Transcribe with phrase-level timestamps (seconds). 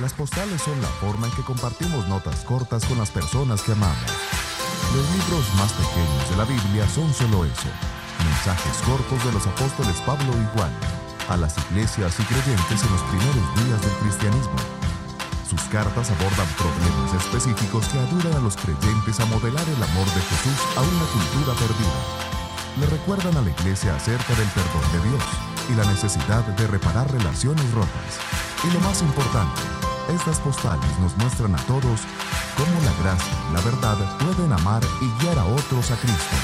[0.00, 3.98] Las postales son la forma en que compartimos notas cortas con las personas que amamos.
[4.94, 7.66] Los libros más pequeños de la Biblia son solo eso,
[8.22, 10.70] mensajes cortos de los apóstoles Pablo y Juan,
[11.28, 14.58] a las iglesias y creyentes en los primeros días del cristianismo.
[15.50, 20.22] Sus cartas abordan problemas específicos que ayudan a los creyentes a modelar el amor de
[20.30, 21.98] Jesús a una cultura perdida.
[22.78, 25.24] Le recuerdan a la iglesia acerca del perdón de Dios
[25.70, 28.22] y la necesidad de reparar relaciones rotas.
[28.62, 29.77] Y lo más importante,
[30.08, 32.00] estas postales nos muestran a todos
[32.56, 36.36] cómo la gracia y la verdad pueden amar y guiar a otros a Cristo.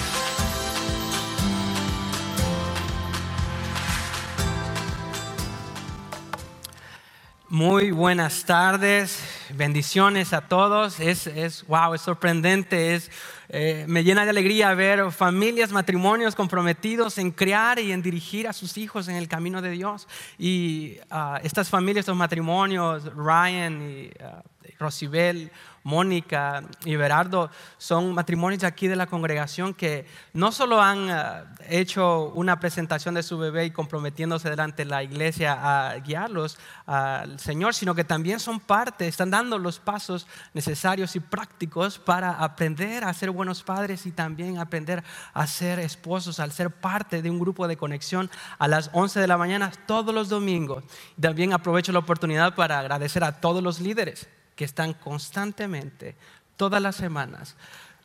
[7.49, 10.99] Muy buenas tardes, bendiciones a todos.
[11.01, 13.11] Es, es wow, es sorprendente, es,
[13.49, 18.53] eh, me llena de alegría ver familias, matrimonios comprometidos en criar y en dirigir a
[18.53, 20.09] sus hijos en el camino de Dios.
[20.39, 24.43] Y ah, estas familias, estos matrimonios, Ryan y uh,
[24.79, 25.51] Rosibel,
[25.85, 32.31] Mónica y Berardo son matrimonios aquí de la congregación que no solo han eh, hecho
[32.31, 37.75] una presentación de su bebé y comprometiéndose delante de la iglesia a guiarlos al Señor,
[37.75, 43.13] sino que también son parte, están dando los pasos necesarios y prácticos para aprender a
[43.13, 47.69] ser buenos padres y también aprender a ser esposos, al ser parte de un grupo
[47.69, 50.83] de conexión a las 11 de la mañana todos los domingos.
[51.21, 56.17] También aprovecho la oportunidad para agradecer a todos los líderes que están constantemente,
[56.57, 57.57] todas las semanas,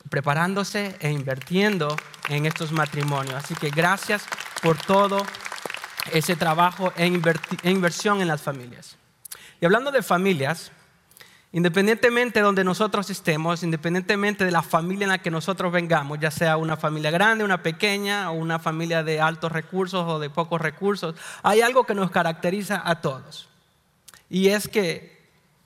[0.09, 1.95] preparándose e invirtiendo
[2.29, 3.35] en estos matrimonios.
[3.35, 4.25] Así que gracias
[4.61, 5.25] por todo
[6.11, 7.05] ese trabajo e,
[7.63, 8.97] e inversión en las familias.
[9.61, 10.71] Y hablando de familias,
[11.51, 16.31] independientemente de donde nosotros estemos, independientemente de la familia en la que nosotros vengamos, ya
[16.31, 20.61] sea una familia grande, una pequeña, o una familia de altos recursos o de pocos
[20.61, 23.49] recursos, hay algo que nos caracteriza a todos.
[24.29, 25.19] Y es que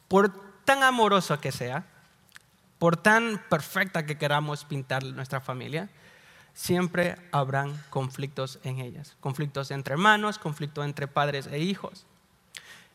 [0.07, 0.31] por
[0.65, 1.85] tan amorosa que sea,
[2.79, 5.89] por tan perfecta que queramos pintar nuestra familia,
[6.53, 9.15] siempre habrán conflictos en ellas.
[9.19, 12.05] Conflictos entre hermanos, conflictos entre padres e hijos.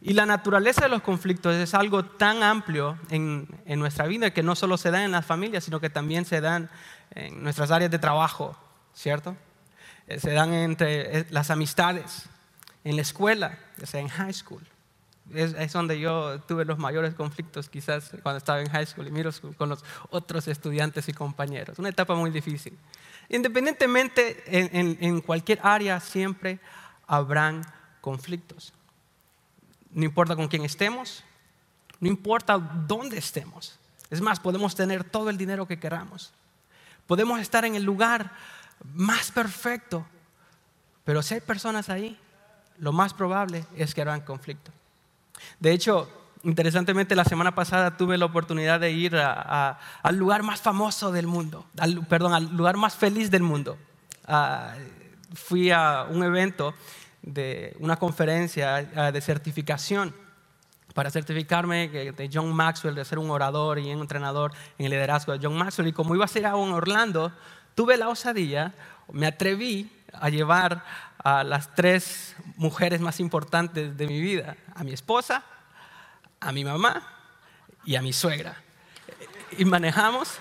[0.00, 4.44] Y la naturaleza de los conflictos es algo tan amplio en, en, nuestra vida que
[4.44, 6.70] no solo se dan en las familias, sino que también se dan
[7.14, 8.56] en nuestras áreas de trabajo,
[8.94, 9.36] ¿cierto?
[10.06, 12.24] Eh, se dan entre eh, las amistades,
[12.84, 14.62] en la escuela, ya sea en high school,
[15.34, 19.54] es, donde yo tuve los mayores conflictos quizás cuando estaba en high school y school
[19.54, 21.78] con los otros estudiantes y compañeros.
[21.78, 22.76] Una etapa muy difícil.
[23.28, 26.60] Independientemente, en, cualquier área siempre
[27.06, 27.62] habrán
[28.00, 28.72] conflictos.
[29.90, 31.24] No importa con quién estemos,
[32.00, 33.78] no importa dónde estemos.
[34.10, 36.32] Es más, podemos tener todo el dinero que queramos.
[37.06, 38.32] Podemos estar en el lugar
[38.94, 40.06] más perfecto.
[41.04, 42.18] Pero si hay personas ahí,
[42.78, 44.72] lo más probable es que habrán conflicto.
[45.60, 46.08] De hecho,
[46.44, 51.66] interesantemente, la semana pasada tuve la oportunidad de ir al lugar más famoso del mundo,
[52.08, 53.76] perdón, al lugar más feliz del mundo.
[54.26, 54.74] Ah,
[55.34, 56.74] fui a un evento
[57.22, 60.14] de una conferencia ah, de certificación
[60.94, 65.32] para certificarme de John Maxwell, de ser un orador y un entrenador en el liderazgo
[65.32, 65.88] de John Maxwell.
[65.88, 67.32] Y como iba a ser a un Orlando,
[67.76, 68.74] tuve la osadía,
[69.12, 70.84] me atreví a llevar
[71.18, 75.44] a las tres mujeres más importantes de mi vida, a mi esposa,
[76.40, 77.02] a mi mamá
[77.84, 78.56] y a mi suegra.
[79.56, 80.38] Y manejamos,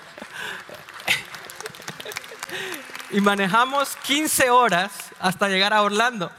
[3.12, 6.32] y manejamos 15 horas hasta llegar a Orlando.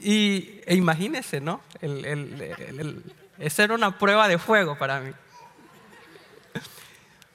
[0.00, 1.60] Y e imagínense, ¿no?
[3.38, 5.12] esa era una prueba de fuego para mí.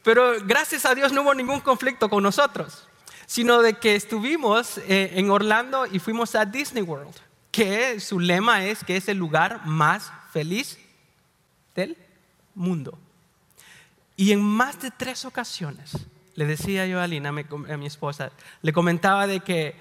[0.04, 2.87] Pero gracias a Dios no hubo ningún conflicto con nosotros
[3.28, 7.14] sino de que estuvimos eh, en Orlando y fuimos a Disney World,
[7.52, 10.80] que su lema es que es el lugar más feliz
[11.76, 11.98] del
[12.56, 12.98] mundo.
[14.16, 15.92] Y en más de tres ocasiones,
[16.36, 19.76] le decía yo a Alina, a mi esposa, le comentaba de que,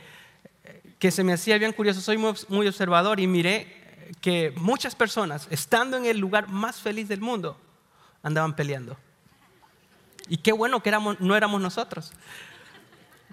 [0.99, 5.97] que se me hacía bien curioso, soy muy, observador y miré que muchas personas, estando
[5.97, 7.57] en el lugar más feliz del mundo,
[8.25, 8.97] andaban peleando.
[10.29, 12.13] Y qué bueno que éramos, no éramos nosotros.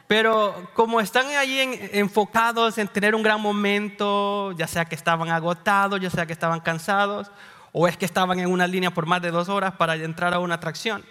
[0.08, 1.60] Pero como están allí
[1.94, 6.60] enfocados en tener un gran momento, ya sea que estaban agotados, ya sea que estaban
[6.60, 7.32] cansados,
[7.72, 10.40] o es que estaban en una línea por más de dos horas para entrar a
[10.40, 11.04] una atracción.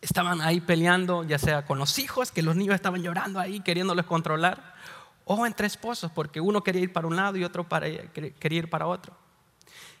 [0.00, 4.06] Estaban ahí peleando, ya sea con los hijos, que los niños estaban llorando ahí, queriéndolos
[4.06, 4.74] controlar,
[5.24, 8.86] o entre esposos, porque uno quería ir para un lado y otro quería ir para
[8.86, 9.14] otro.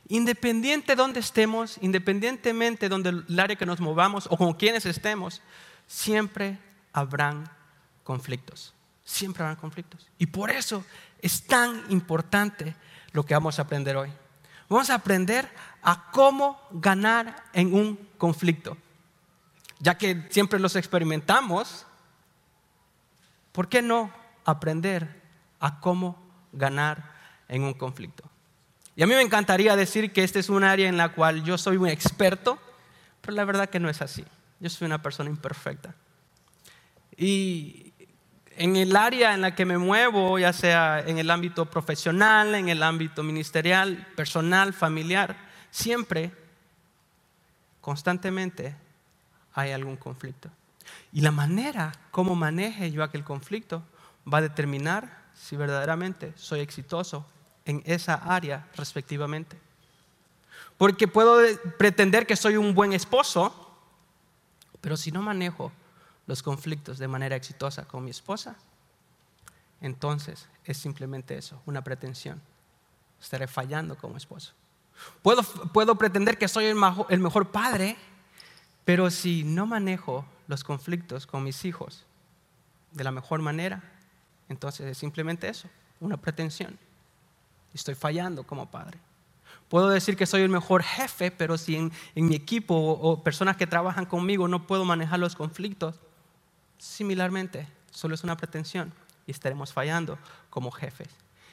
[0.08, 4.86] Independiente de donde estemos, independientemente de donde el área que nos movamos o con quienes
[4.86, 5.42] estemos,
[5.86, 6.58] siempre
[6.94, 7.57] habrán
[8.08, 8.72] conflictos.
[9.04, 10.08] Siempre habrá conflictos.
[10.16, 10.82] Y por eso
[11.20, 12.74] es tan importante
[13.12, 14.10] lo que vamos a aprender hoy.
[14.66, 15.46] Vamos a aprender
[15.82, 18.78] a cómo ganar en un conflicto.
[19.78, 21.84] Ya que siempre los experimentamos,
[23.52, 24.10] ¿por qué no
[24.46, 25.22] aprender
[25.60, 26.18] a cómo
[26.52, 27.12] ganar
[27.46, 28.24] en un conflicto?
[28.96, 31.58] Y a mí me encantaría decir que este es un área en la cual yo
[31.58, 32.58] soy un experto,
[33.20, 34.24] pero la verdad que no es así.
[34.60, 35.94] Yo soy una persona imperfecta.
[37.14, 37.87] Y
[38.58, 42.68] en el área en la que me muevo, ya sea en el ámbito profesional, en
[42.68, 45.36] el ámbito ministerial, personal, familiar,
[45.70, 46.32] siempre,
[47.80, 48.74] constantemente,
[49.54, 50.50] hay algún conflicto.
[51.12, 53.84] Y la manera como maneje yo aquel conflicto
[54.30, 57.24] va a determinar si verdaderamente soy exitoso
[57.64, 59.56] en esa área respectivamente.
[60.76, 61.38] Porque puedo
[61.78, 63.72] pretender que soy un buen esposo,
[64.80, 65.70] pero si no manejo
[66.28, 68.54] los conflictos de manera exitosa con mi esposa,
[69.80, 72.40] entonces es simplemente eso, una pretensión.
[73.20, 74.52] Estaré fallando como esposo.
[75.22, 76.74] Puedo, puedo pretender que soy el,
[77.20, 77.96] mejor padre,
[78.84, 82.04] pero si no manejo los conflictos con mis hijos
[82.92, 83.82] de la mejor manera,
[84.50, 86.78] entonces es simplemente eso, una pretensión.
[87.72, 88.98] Estoy fallando como padre.
[89.70, 93.56] Puedo decir que soy el mejor jefe, pero si en, en mi equipo o personas
[93.56, 96.00] que trabajan conmigo no puedo manejar los conflictos,
[96.78, 98.92] Similarmente, solo es una pretensión
[99.26, 101.08] y estaremos fallando como jefes.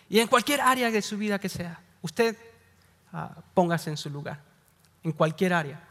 [0.08, 2.38] Y en cualquier área de su vida que sea, usted
[3.12, 4.40] ah, póngase en su lugar,
[5.04, 5.82] en cualquier área.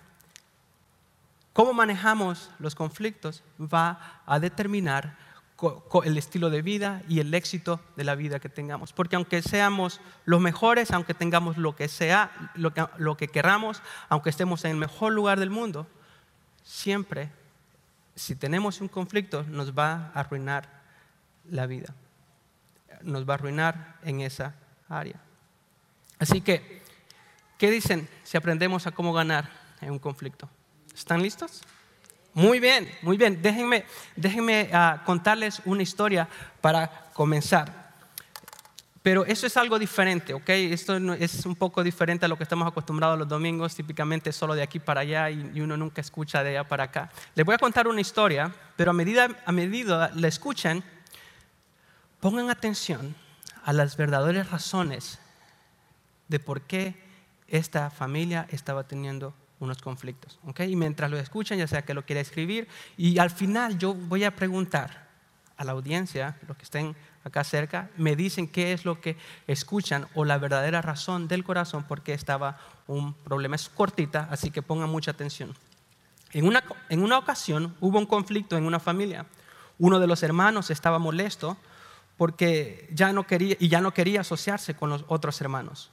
[1.52, 5.16] Cómo manejamos los conflictos va a determinar
[6.04, 8.92] el estilo de vida y el éxito de la vida que tengamos.
[8.92, 13.82] Porque aunque seamos los mejores, aunque tengamos lo que sea, lo que, lo que queramos,
[14.08, 15.86] aunque estemos en el mejor lugar del mundo,
[16.64, 17.30] siempre
[18.14, 20.68] si tenemos un conflicto, nos va a arruinar
[21.50, 21.94] la vida.
[23.02, 24.54] Nos va a arruinar en esa
[24.88, 25.20] área.
[26.18, 26.82] Así que,
[27.58, 29.50] ¿qué dicen si aprendemos a cómo ganar
[29.80, 30.48] en un conflicto?
[30.94, 31.62] ¿Están listos?
[32.32, 33.42] Muy bien, muy bien.
[33.42, 33.84] Déjenme,
[34.16, 36.28] déjenme ah, contarles una historia
[36.60, 37.83] para comenzar.
[39.04, 40.48] Pero eso es algo diferente, ¿ok?
[40.48, 44.62] Esto es un poco diferente a lo que estamos acostumbrados los domingos, típicamente solo de
[44.62, 47.10] aquí para allá y uno nunca escucha de allá para acá.
[47.34, 50.82] Les voy a contar una historia, pero a medida, a medida la escuchen,
[52.18, 53.14] pongan atención
[53.62, 55.18] a las verdaderas razones
[56.28, 56.94] de por qué
[57.46, 60.38] esta familia estaba teniendo unos conflictos.
[60.46, 60.60] ¿ok?
[60.60, 64.24] Y mientras lo escuchan, ya sea que lo quiera escribir, y al final yo voy
[64.24, 65.03] a preguntar
[65.56, 69.16] a la audiencia, los que estén acá cerca, me dicen qué es lo que
[69.46, 73.56] escuchan o la verdadera razón del corazón por qué estaba un problema.
[73.56, 75.54] Es cortita, así que pongan mucha atención.
[76.32, 79.26] En una, en una ocasión hubo un conflicto en una familia.
[79.78, 81.56] Uno de los hermanos estaba molesto
[82.16, 85.90] porque ya no quería, y ya no quería asociarse con los otros hermanos.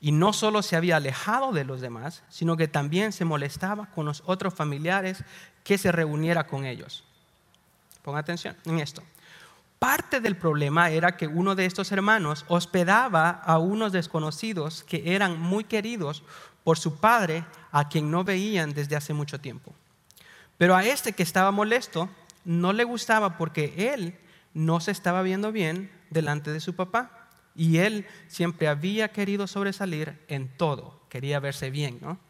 [0.00, 4.04] Y no solo se había alejado de los demás, sino que también se molestaba con
[4.04, 5.24] los otros familiares
[5.64, 7.05] que se reuniera con ellos.
[8.06, 9.02] Pongan atención en esto.
[9.80, 15.40] Parte del problema era que uno de estos hermanos hospedaba a unos desconocidos que eran
[15.40, 16.22] muy queridos
[16.62, 19.74] por su padre, a quien no veían desde hace mucho tiempo.
[20.56, 22.08] Pero a este que estaba molesto
[22.44, 24.16] no le gustaba porque él
[24.54, 30.16] no se estaba viendo bien delante de su papá y él siempre había querido sobresalir
[30.28, 32.20] en todo, quería verse bien, ¿no?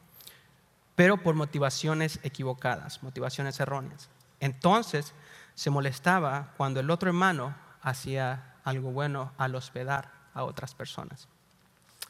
[0.95, 4.09] Pero por motivaciones equivocadas, motivaciones erróneas.
[4.41, 5.13] Entonces,
[5.57, 11.29] se molestaba cuando el otro hermano hacía algo bueno al hospedar a otras personas.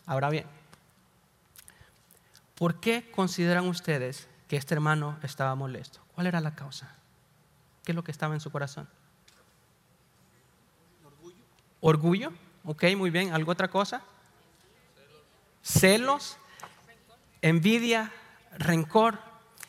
[0.04, 0.46] Ahora bien,
[2.56, 6.00] ¿por qué consideran ustedes que este hermano estaba molesto?
[6.14, 6.94] ¿Cuál era la causa?
[7.84, 8.88] ¿Qué es lo que estaba en su corazón?
[11.04, 11.44] Orgullo.
[11.80, 12.32] ¿Orgullo?
[12.64, 13.32] Ok, muy bien.
[13.32, 14.02] ¿Algo otra cosa?
[15.62, 16.36] Celos,
[17.42, 18.12] envidia,
[18.58, 19.20] rencor.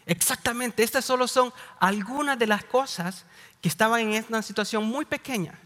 [0.08, 3.26] Exactamente, estas solo son algunas de las cosas
[3.62, 5.60] que estaban en una situación muy pequeña.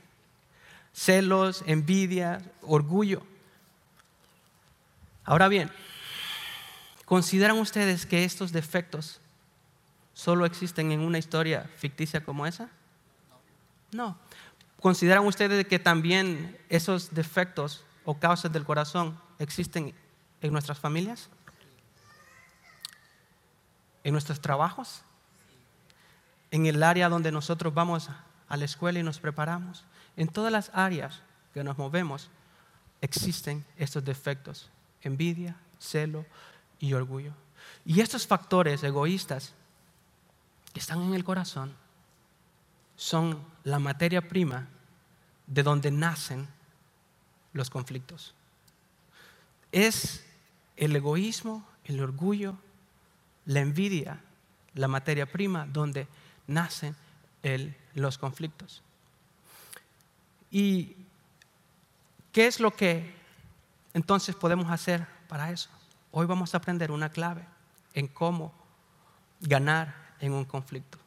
[0.93, 3.21] Celos, envidia, orgullo.
[5.23, 5.71] Ahora bien,
[7.05, 9.21] ¿consideran ustedes que estos defectos
[10.15, 12.67] solo existen en una historia ficticia como esa?
[13.91, 14.17] No.
[14.79, 19.93] ¿Consideran ustedes que también esos defectos o causas del corazón existen
[20.41, 21.29] en nuestras familias?
[24.03, 25.03] ¿En nuestros trabajos?
[26.51, 28.09] en el área donde nosotros vamos
[28.47, 29.85] a la escuela y nos preparamos,
[30.17, 31.21] en todas las áreas
[31.53, 32.29] que nos movemos,
[32.99, 34.69] existen estos defectos,
[35.01, 36.25] envidia, celo
[36.79, 37.31] y orgullo.
[37.85, 39.53] Y estos factores egoístas
[40.73, 41.73] que están en el corazón
[42.97, 44.67] son la materia prima
[45.47, 46.47] de donde nacen
[47.53, 48.33] los conflictos.
[49.71, 50.25] Es
[50.75, 52.57] el egoísmo, el orgullo,
[53.45, 54.19] la envidia,
[54.73, 56.07] la materia prima donde
[56.47, 56.95] nacen
[57.93, 58.83] los conflictos.
[60.51, 60.95] ¿Y
[62.31, 63.13] qué es lo que
[63.93, 65.69] entonces podemos hacer para eso?
[66.11, 67.45] Hoy vamos a aprender una clave
[67.93, 68.53] en cómo
[69.39, 70.97] ganar en un conflicto.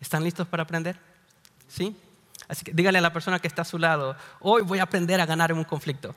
[0.00, 0.98] ¿Están listos para aprender?
[1.68, 1.96] ¿Sí?
[2.48, 5.20] Así que dígale a la persona que está a su lado, hoy voy a aprender
[5.20, 6.14] a ganar en un conflicto.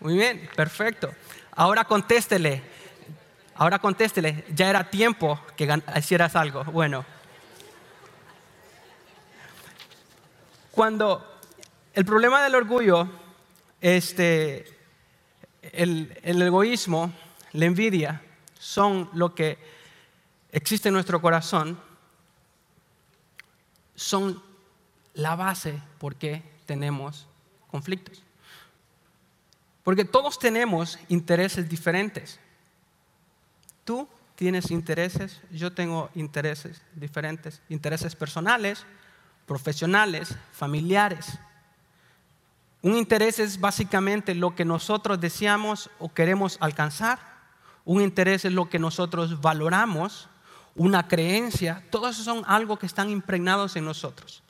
[0.00, 1.12] Muy bien, perfecto.
[1.52, 2.62] Ahora contéstele,
[3.58, 6.64] ahora contéstele, ya era tiempo que hicieras algo.
[6.64, 7.04] Bueno,
[10.70, 11.40] cuando
[11.92, 13.08] el problema del orgullo,
[13.80, 14.78] este,
[15.60, 17.12] el, el egoísmo,
[17.52, 18.22] la envidia,
[18.58, 19.58] son lo que
[20.52, 21.80] existe en nuestro corazón,
[23.96, 24.40] son
[25.14, 27.26] la base por qué tenemos
[27.68, 28.22] conflictos.
[29.82, 32.38] Porque todos tenemos intereses diferentes.
[33.88, 38.84] Tú tienes intereses, yo tengo intereses diferentes, intereses personales,
[39.46, 41.38] profesionales, familiares.
[42.82, 47.18] Un interés es básicamente lo que nosotros deseamos o queremos alcanzar.
[47.86, 50.28] Un interés es lo que nosotros valoramos,
[50.74, 51.82] una creencia.
[51.88, 54.42] Todo eso son algo que están impregnados en nosotros.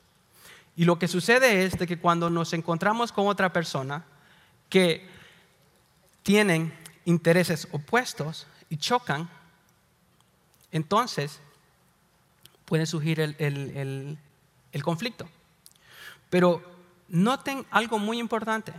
[0.75, 4.05] Y lo que sucede es de que cuando nos encontramos con otra persona
[4.69, 5.09] que
[6.25, 9.29] tienen intereses opuestos y chocan,
[10.71, 11.41] entonces
[12.65, 13.37] puede surgir el,
[14.73, 15.29] el conflicto.
[16.31, 16.63] Pero
[17.09, 18.73] noten algo muy importante,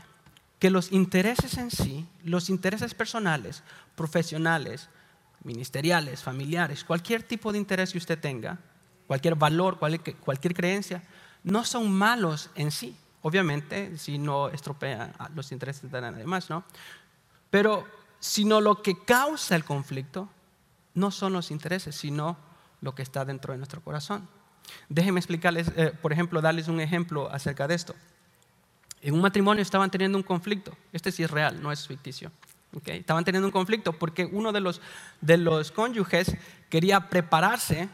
[0.59, 3.63] que los intereses en sí, los intereses personales,
[3.95, 4.89] profesionales,
[5.43, 8.59] ministeriales, familiares, cualquier tipo de interés que usted tenga,
[9.07, 11.01] cualquier valor, cualquier, creencia,
[11.43, 12.95] no son malos en sí.
[13.21, 16.63] Obviamente, si no estropean los intereses de nadie más, ¿no?
[17.49, 17.87] Pero,
[18.19, 20.29] sino lo que causa el conflicto
[20.93, 22.37] no son los intereses, sino
[22.81, 24.27] lo que está dentro de nuestro corazón.
[24.87, 27.95] Déjenme explicarles, eh, por ejemplo, darles un ejemplo acerca de esto.
[29.01, 30.75] En un matrimonio estaban teniendo un conflicto.
[30.91, 32.31] Este sí es real, no es ficticio.
[32.85, 34.81] Estaban teniendo un conflicto porque uno de los,
[35.21, 36.35] de los cónyuges
[36.69, 37.89] quería prepararse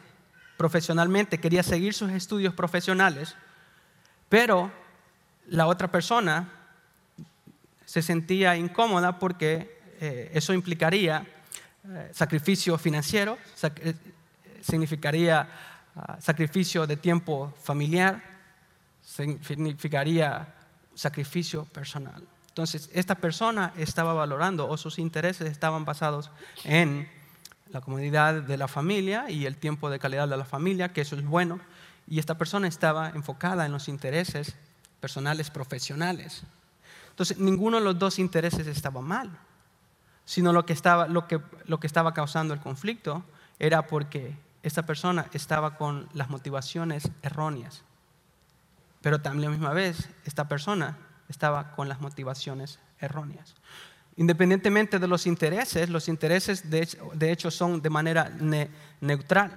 [0.58, 3.36] profesionalmente, quería seguir sus estudios profesionales,
[4.27, 4.72] pero
[5.48, 6.50] la otra persona
[7.86, 11.25] se sentía incómoda porque eh, eso implicaría
[11.87, 13.93] eh, sacrificio financiero, eh,
[14.61, 15.47] significaría
[15.95, 18.21] ah, sacrificio de tiempo familiar,
[19.03, 20.47] significaría
[20.95, 22.23] sacrificio personal.
[22.47, 26.31] Entonces, esta persona estaba valorando o sus intereses estaban basados
[26.63, 27.07] en
[27.69, 31.15] la comodidad de la familia y el tiempo de calidad de la familia, que eso
[31.15, 31.59] es bueno,
[32.07, 34.55] y esta persona estaba enfocada en los intereses
[34.99, 36.43] personales profesionales.
[37.09, 39.37] Entonces, ninguno de los dos intereses estaba mal,
[40.25, 43.24] sino lo que estaba, lo que, lo que estaba causando el conflicto
[43.60, 47.84] era porque esta persona estaba con las motivaciones erróneas.
[49.01, 50.98] Pero también a la misma vez, esta persona
[51.29, 53.55] estaba con las motivaciones erróneas.
[54.17, 58.32] Independientemente de los intereses, los intereses de hecho, son de manera
[59.01, 59.51] neutral.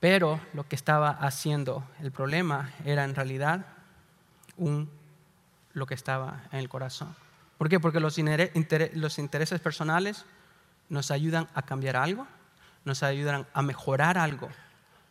[0.00, 3.66] Pero lo que estaba haciendo el problema era en realidad
[5.72, 7.14] lo que estaba en el corazón.
[7.58, 7.78] ¿Por qué?
[7.78, 8.16] Porque los,
[8.94, 10.24] los intereses personales
[10.88, 12.26] nos ayudan a cambiar algo,
[12.84, 14.48] nos ayudan a mejorar algo,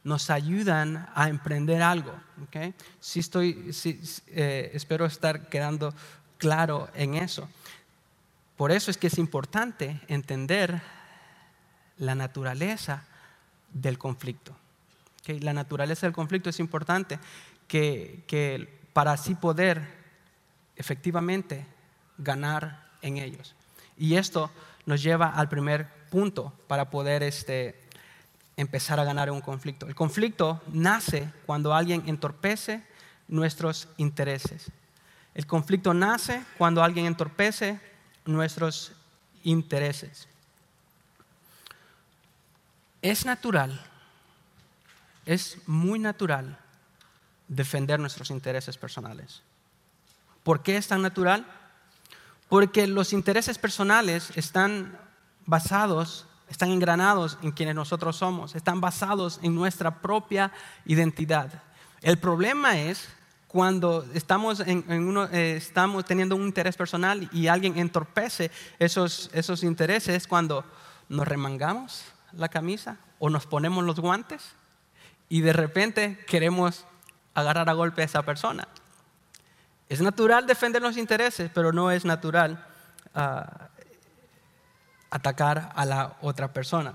[0.04, 2.14] nos ayudan a emprender algo.
[2.44, 2.74] ¿okay?
[3.00, 3.72] Sí estoy,
[4.28, 5.94] eh, espero estar quedando
[6.38, 7.50] claro en eso.
[8.58, 10.82] Por eso es que es importante entender
[11.98, 13.04] la naturaleza
[13.72, 14.56] del conflicto.
[15.22, 15.40] ¿okay?
[15.40, 17.20] La naturaleza del conflicto es importante
[17.68, 19.99] que, que para así poder
[20.80, 21.68] efectivamente
[22.18, 23.54] ganar en ellos.
[23.98, 24.50] Y esto
[24.86, 27.80] nos lleva al primer punto para poder este,
[28.58, 29.88] empezar a ganar un conflicto.
[29.88, 32.84] El conflicto nace cuando alguien entorpece
[33.28, 34.72] nuestros intereses.
[35.36, 37.80] El conflicto nace cuando alguien entorpece
[38.26, 38.94] nuestros
[39.44, 40.28] intereses.
[43.02, 43.80] Es natural,
[45.26, 46.58] es muy natural
[47.48, 49.42] defender nuestros intereses personales.
[50.44, 51.46] ¿Por qué es tan natural?
[52.48, 54.98] Porque los intereses personales están
[55.46, 60.52] basados están engranados en quienes nosotros somos, están basados en nuestra propia
[60.86, 61.64] identidad.
[62.02, 63.08] El problema es
[63.48, 70.64] cuando eh, estamos teniendo un interés personal y alguien entorpece esos, esos intereses, cuando
[71.08, 74.54] nos remangamos la camisa o nos ponemos los guantes
[75.30, 76.86] y de repente queremos
[77.34, 78.68] agarrar a golpe a esa persona.
[79.90, 82.64] Es natural defender los intereses, pero no es natural
[83.16, 83.70] ah,
[85.10, 86.94] atacar a la otra persona.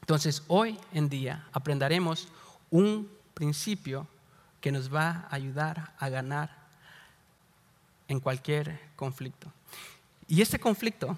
[0.00, 2.28] Entonces, hoy en día aprenderemos
[2.70, 4.06] un principio
[4.62, 6.50] que nos va a ayudar a ganar
[8.08, 9.52] en cualquier conflicto.
[10.26, 11.16] Y este conflicto,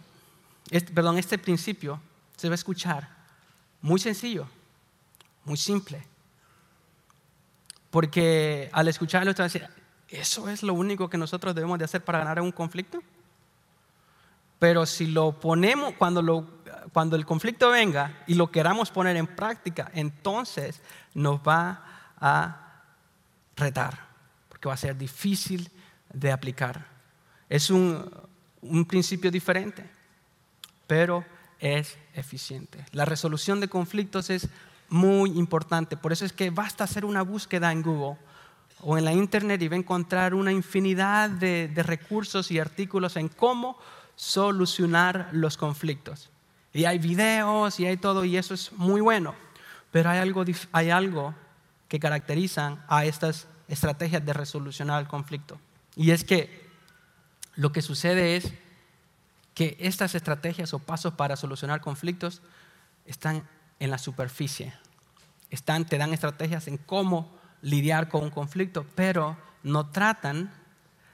[0.93, 2.01] perdón, este principio
[2.37, 3.09] se va a escuchar
[3.81, 4.49] muy sencillo,
[5.45, 6.05] muy simple.
[7.91, 9.69] Porque al escucharlo, va a decir,
[10.11, 13.03] ¿eso es lo único que nosotros debemos de hacer para ganar un conflicto?
[14.59, 20.83] Pero si lo ponemos, cuando, el conflicto venga y lo queramos poner en práctica, entonces
[21.15, 22.83] nos va a
[23.57, 24.09] retar,
[24.49, 25.71] porque va a ser difícil
[26.13, 26.87] de aplicar.
[27.49, 28.11] Es un,
[28.61, 29.89] un principio diferente,
[30.87, 31.25] pero
[31.59, 32.85] es eficiente.
[32.93, 34.49] La resolución de conflictos es
[34.91, 38.19] muy importante, por eso es que basta hacer una búsqueda en Google
[38.83, 43.17] o en la internet y va a encontrar una infinidad de, de recursos y artículos
[43.17, 43.79] en cómo
[44.17, 46.31] solucionar los conflictos.
[46.73, 49.35] Y hay videos y hay todo y eso es muy bueno.
[49.91, 51.35] Pero hay algo, hay algo
[51.89, 55.59] que caracteriza a estas estrategias de resolucionar el conflicto.
[55.97, 56.69] Y es que
[57.57, 58.53] lo que sucede es
[59.55, 62.43] que estas estrategias o pasos para solucionar conflictos
[63.07, 63.49] están
[63.81, 64.73] en la superficie.
[65.51, 70.53] Están, te dan estrategias en cómo lidiar con un conflicto, pero no tratan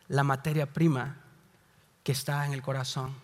[0.09, 1.17] la materia prima
[2.03, 3.15] que está en el corazón.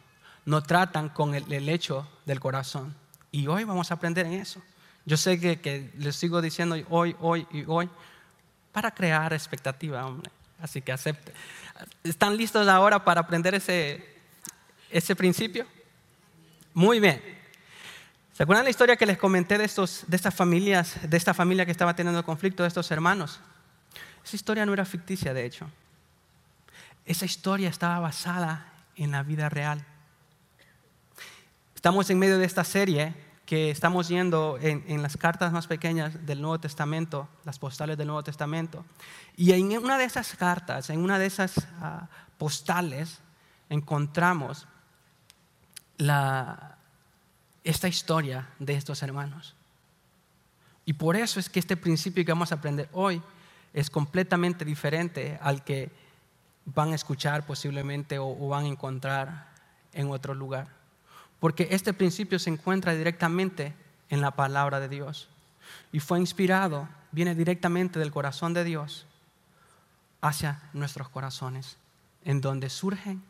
[0.45, 2.95] No tratan con el, hecho del corazón.
[3.31, 4.61] Y hoy vamos a aprender en eso.
[5.05, 7.89] Yo sé que, les sigo diciendo hoy, hoy y hoy
[8.73, 10.31] para crear expectativa, hombre.
[10.61, 11.33] Así que acepte.
[12.05, 14.05] ¿Están listos ahora para aprender ese,
[14.91, 15.67] ese principio?
[16.75, 17.42] Muy bien.
[18.33, 21.67] ¿Se acuerdan la historia que les comenté de, estos, de estas familias, de esta familia
[21.67, 23.41] que estaba teniendo conflicto, de estos hermanos?
[24.25, 25.69] Esa historia no era ficticia, de hecho.
[27.05, 29.85] Esa historia estaba basada en la vida real.
[31.75, 36.41] Estamos en medio de esta serie que estamos yendo en, las cartas más pequeñas del
[36.41, 38.87] Nuevo Testamento, las postales del Nuevo Testamento.
[39.37, 43.19] Y en una de esas cartas, en una de esas ah, postales,
[43.69, 44.67] encontramos
[47.65, 49.55] esta historia de estos hermanos.
[50.85, 53.23] Y por eso es que este principio que vamos a aprender hoy
[53.73, 55.91] es completamente diferente al que
[56.65, 59.49] van a escuchar posiblemente o, van a encontrar
[59.93, 60.69] en otro lugar.
[61.41, 63.75] Porque este principio se encuentra directamente
[64.09, 65.29] en la palabra de Dios.
[65.93, 69.07] Y fue inspirado, viene directamente del corazón de Dios
[70.21, 71.79] hacia nuestros corazones,
[72.25, 73.23] en donde surgen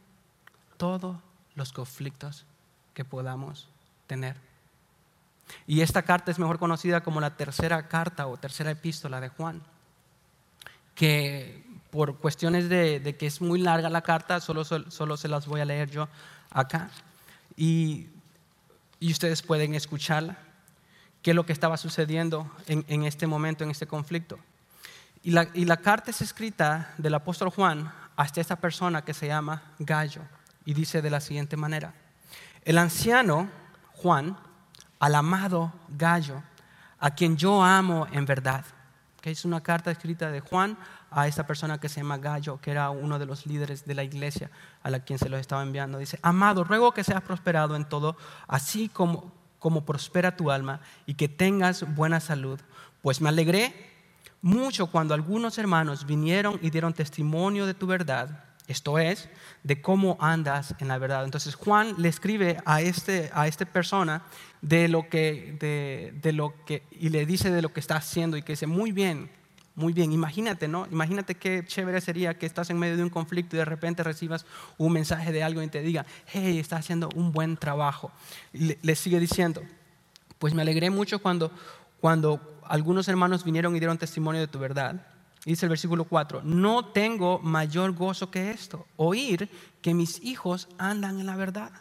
[0.77, 1.16] todos
[1.55, 2.45] los conflictos
[2.92, 3.68] que podamos
[4.12, 4.37] tener.
[5.66, 9.62] Y esta carta es mejor conocida como la tercera carta o tercera epístola de Juan,
[10.94, 15.62] que por cuestiones de, que es muy larga la carta, solo, solo, se las voy
[15.62, 16.09] a leer yo
[16.51, 16.90] acá.
[17.57, 18.09] Y,
[19.01, 20.37] ustedes pueden escucharla,
[21.22, 24.38] qué es lo que estaba sucediendo en, este momento, en este conflicto.
[25.22, 29.27] Y la, y la, carta es escrita del apóstol Juan hasta esta persona que se
[29.27, 30.22] llama Gallo.
[30.66, 31.94] Y dice de la siguiente manera,
[32.64, 33.48] el anciano
[34.03, 34.37] Juan,
[34.99, 36.43] al amado Gallo,
[36.99, 38.65] a quien yo amo en verdad.
[39.21, 40.77] que Es una carta escrita de Juan
[41.12, 44.03] a esta persona que se llama Gallo, que era uno de los líderes de la
[44.03, 44.51] iglesia
[44.83, 45.99] a la quien se lo estaba enviando.
[45.99, 48.17] Dice, amado, ruego que seas prosperado en todo,
[48.49, 52.59] así como, como prospera tu alma y que tengas buena salud.
[53.03, 53.73] Pues me alegré
[54.41, 59.28] mucho cuando algunos hermanos vinieron y dieron testimonio de tu verdad esto es,
[59.62, 61.24] de cómo andas en la verdad.
[61.24, 64.22] Entonces Juan le escribe a, este, a esta persona
[64.61, 68.37] de lo que, de, de lo que, y le dice de lo que está haciendo
[68.37, 69.30] y que dice, muy bien,
[69.74, 70.87] muy bien, imagínate, ¿no?
[70.90, 74.44] Imagínate qué chévere sería que estás en medio de un conflicto y de repente recibas
[74.76, 78.12] un mensaje de algo y te diga, hey, estás haciendo un buen trabajo.
[78.52, 79.62] Y le, sigue diciendo,
[80.38, 81.50] pues me alegré mucho cuando,
[82.00, 85.06] cuando algunos hermanos vinieron y dieron testimonio de tu verdad.
[85.44, 89.48] Dice el versículo 4, no tengo mayor gozo que esto, oír
[89.81, 91.72] que mis hijos andan en la verdad.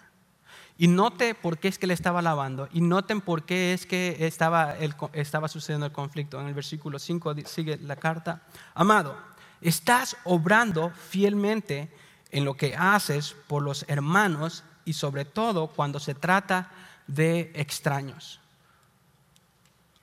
[0.77, 2.67] Y note por qué es que le estaba lavando.
[2.71, 4.75] Y noten por qué es que estaba,
[5.13, 6.41] estaba sucediendo el conflicto.
[6.41, 8.41] En el versículo 5 sigue la carta.
[8.73, 9.15] Amado,
[9.61, 11.93] estás obrando fielmente
[12.31, 16.71] en lo que haces por los hermanos y sobre todo cuando se trata
[17.05, 18.39] de extraños.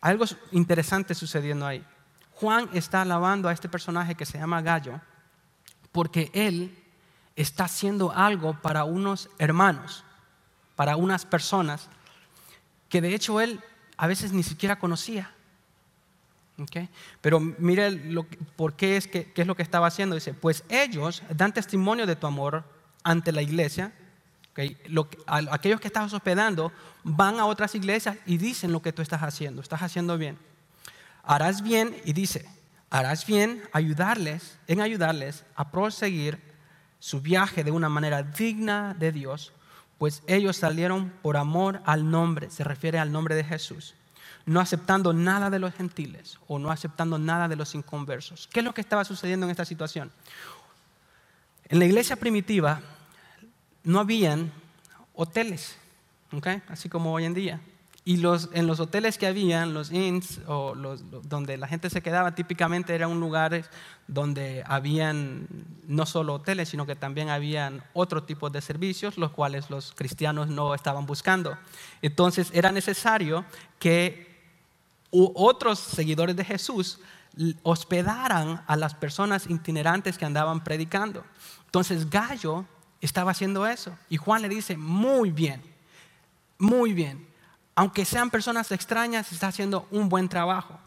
[0.01, 1.85] Algo interesante sucediendo ahí.
[2.41, 5.01] Juan está alabando a este personaje que se llama Gallo
[5.93, 6.77] porque él
[7.37, 10.05] está haciendo algo para unos hermanos
[10.79, 11.89] para unas personas
[12.89, 13.61] que de hecho él
[13.97, 15.33] a veces ni siquiera conocía.
[17.21, 20.15] Pero mire lo, por qué es, que, qué es lo que estaba haciendo.
[20.15, 22.63] Dice, pues ellos dan testimonio de tu amor
[23.03, 23.93] ante la iglesia.
[25.27, 26.71] aquellos que estabas hospedando
[27.03, 29.61] van a otras iglesias y dicen lo que tú estás haciendo.
[29.61, 30.39] Estás haciendo bien.
[31.29, 32.45] Harás bien, y dice,
[32.91, 36.41] harás bien ayudarles, en ayudarles a proseguir
[36.99, 39.53] su viaje de una manera digna de Dios,
[39.99, 43.95] pues ellos salieron por amor al nombre, se refiere al nombre de Jesús
[44.49, 48.49] no aceptando nada de los gentiles o no aceptando nada de los inconversos.
[48.51, 50.11] ¿Qué es lo que estaba sucediendo en esta situación?
[51.69, 52.81] En la iglesia primitiva
[53.85, 54.51] no habían
[55.15, 55.77] hoteles,
[56.69, 57.61] así como hoy en día.
[58.09, 62.01] Y los, en los hoteles que habían, los inns, o los, donde la gente se
[62.01, 63.69] quedaba, típicamente eran lugares
[64.07, 65.47] donde habían
[65.87, 70.49] no solo hoteles, sino que también habían otro tipo de servicios, los cuales los cristianos
[70.49, 71.59] no estaban buscando.
[72.01, 73.45] Entonces era necesario
[73.79, 74.41] que
[75.11, 77.01] otros seguidores de Jesús
[77.63, 81.27] hospedaran a las personas itinerantes que andaban predicando.
[81.67, 82.65] Entonces Gallo
[83.03, 83.95] estaba haciendo eso.
[84.09, 85.61] Y Juan le dice, muy bien,
[86.57, 87.28] muy bien.
[87.79, 90.81] Aunque sean personas extrañas, está haciendo un buen trabajo.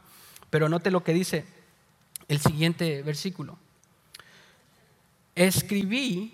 [0.49, 1.45] Pero note lo que dice
[2.27, 3.57] el siguiente versículo.
[5.33, 6.33] Escribí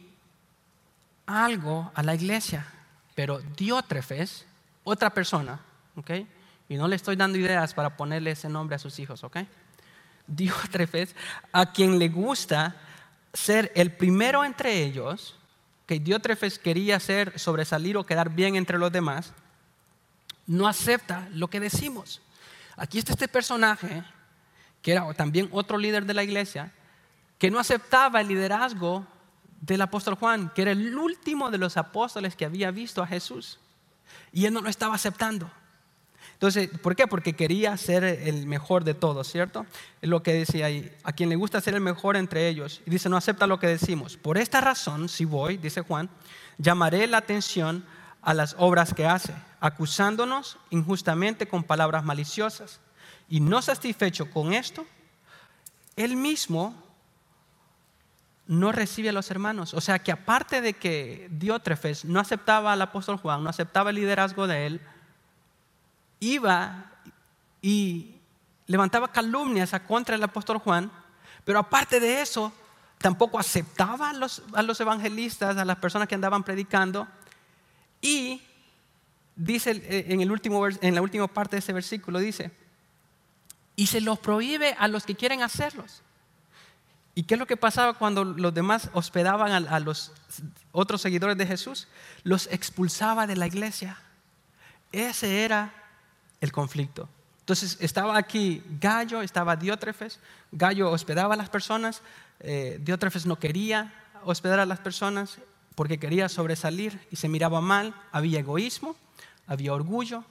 [1.28, 2.66] algo a la iglesia,
[3.14, 4.48] pero Diótrefes,
[4.84, 5.60] otra persona,
[5.96, 6.10] ¿ok?
[6.70, 9.38] Y no le estoy dando ideas para ponerle ese nombre a sus hijos, ¿ok?
[10.26, 11.16] Diótrefes,
[11.52, 12.76] a quien le gusta
[13.32, 15.36] ser el primero entre ellos,
[15.86, 19.36] que Diótrefes quería ser, sobresalir o quedar bien entre los demás,
[20.48, 22.22] no acepta lo que decimos.
[22.76, 24.04] Aquí está este personaje,
[24.82, 26.72] que era también otro líder de la iglesia,
[27.38, 29.06] que no aceptaba el liderazgo
[29.62, 33.60] del apóstol Juan, que era el último de los apóstoles que había visto a Jesús.
[34.32, 35.52] Y él no lo estaba aceptando.
[36.34, 37.08] Entonces, ¿por qué?
[37.08, 39.66] Porque quería ser el mejor de todos, ¿cierto?
[40.02, 40.96] Es lo que decía ahí.
[41.04, 42.82] A quien le gusta ser el mejor entre ellos.
[42.86, 44.18] Y dice, no acepta lo que decimos.
[44.18, 46.12] Por esta razón, si voy, dice Juan,
[46.60, 47.84] llamaré la atención
[48.28, 52.82] a las obras que hace, acusándonos injustamente con palabras maliciosas.
[53.30, 54.86] Y no satisfecho con esto,
[55.96, 56.76] él mismo
[58.46, 59.74] no recibe a los hermanos.
[59.74, 63.96] O sea que aparte de que Diótrefes no aceptaba al apóstol Juan, no aceptaba el
[63.96, 64.82] liderazgo de él,
[66.20, 66.92] iba
[67.62, 68.14] y
[68.66, 70.92] levantaba calumnias contra del apóstol Juan,
[71.46, 72.52] pero aparte de eso,
[72.98, 77.08] tampoco aceptaba a los, a los evangelistas, a las personas que andaban predicando,
[78.02, 78.42] y
[79.36, 82.52] dice eh, en, el último, en la última parte de ese versículo, dice,
[83.76, 86.02] y se los prohíbe a los que quieren hacerlos.
[87.14, 90.12] ¿Y qué es lo que pasaba cuando los demás hospedaban a, los
[90.72, 91.88] otros seguidores de Jesús?
[92.24, 93.98] Los expulsaba de la iglesia.
[94.92, 95.74] Ese era
[96.42, 97.10] el conflicto.
[97.40, 100.20] Entonces estaba aquí Gallo, estaba Diótrefes,
[100.52, 102.04] Gallo hospedaba a las personas,
[102.40, 105.40] eh, Diótrefes no quería hospedar a las personas
[105.78, 108.96] porque quería sobresalir y se miraba mal, había egoísmo,
[109.46, 110.24] había orgullo,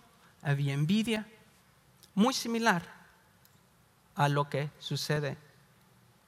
[0.43, 1.25] había envidia,
[2.17, 2.83] muy similar
[4.17, 5.37] a lo que sucede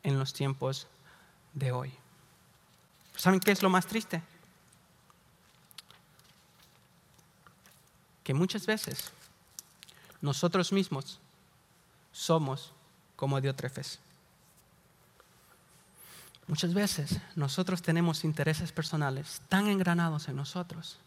[0.04, 0.86] en los tiempos
[1.52, 1.92] de hoy.
[3.16, 4.22] ¿Saben qué es lo más triste?
[8.22, 9.10] Que muchas veces
[10.20, 11.18] nosotros mismos
[12.12, 12.72] somos
[13.16, 13.98] como Diótrefes.
[16.48, 20.98] Muchas veces nosotros tenemos intereses personales tan engranados en nosotros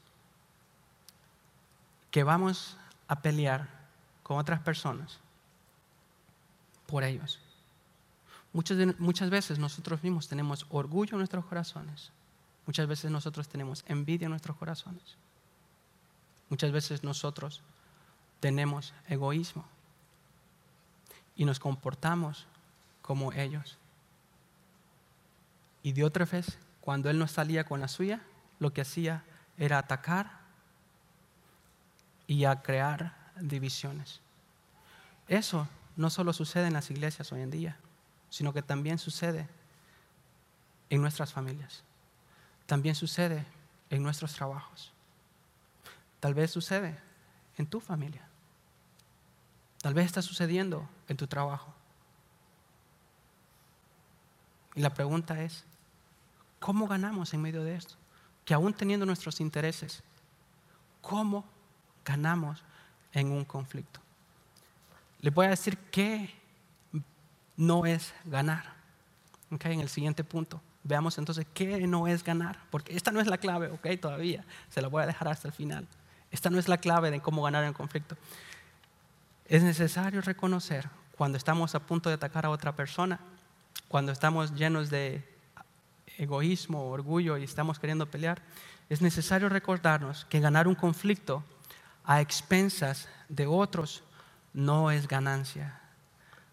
[2.11, 2.77] que vamos
[3.07, 3.67] a pelear
[4.21, 5.19] con otras personas
[6.85, 7.39] por ellos.
[8.53, 12.11] Muchas, muchas veces nosotros mismos tenemos orgullo en nuestros corazones.
[12.67, 15.17] Muchas veces nosotros tenemos envidia en nuestros corazones.
[16.49, 17.61] Muchas veces nosotros
[18.39, 19.65] tenemos egoísmo
[21.35, 22.45] y nos comportamos
[23.01, 23.77] como ellos.
[25.83, 28.21] Y Diótrefes, cuando él no salía con la suya,
[28.59, 29.23] lo que hacía
[29.57, 30.39] era atacar
[32.27, 34.21] y a crear divisiones.
[35.27, 37.77] Eso no solo sucede en las iglesias hoy en día,
[38.29, 39.47] sino que también sucede
[40.89, 41.83] en nuestras familias.
[42.65, 43.45] También sucede
[43.89, 44.93] en nuestros trabajos.
[46.19, 46.97] Tal vez sucede
[47.57, 48.27] en tu familia.
[49.81, 51.73] Tal vez está sucediendo en tu trabajo.
[54.75, 55.65] Y la pregunta es,
[56.61, 57.95] ¿cómo ganamos en medio de esto?
[58.45, 60.01] Que aún teniendo nuestros intereses,
[61.01, 61.43] ¿cómo
[62.05, 62.63] ganamos
[63.11, 63.99] en un conflicto?
[65.19, 66.33] Les voy a decir qué
[67.57, 68.75] no es ganar.
[69.51, 70.61] Okay, en el siguiente punto.
[70.85, 72.57] Veamos entonces qué no es ganar.
[72.71, 74.45] Porque esta no es la clave, ok, todavía.
[74.69, 75.85] Se la voy a dejar hasta el final.
[76.31, 78.15] Esta no es la clave de cómo ganar en conflicto
[79.51, 83.19] es necesario reconocer cuando estamos a punto de atacar a otra persona,
[83.89, 85.27] cuando estamos llenos de
[86.17, 88.41] egoísmo, orgullo y estamos queriendo pelear,
[88.89, 91.43] es necesario recordarnos que ganar un conflicto
[92.03, 94.03] a expensas de otros
[94.53, 95.79] no es ganancia.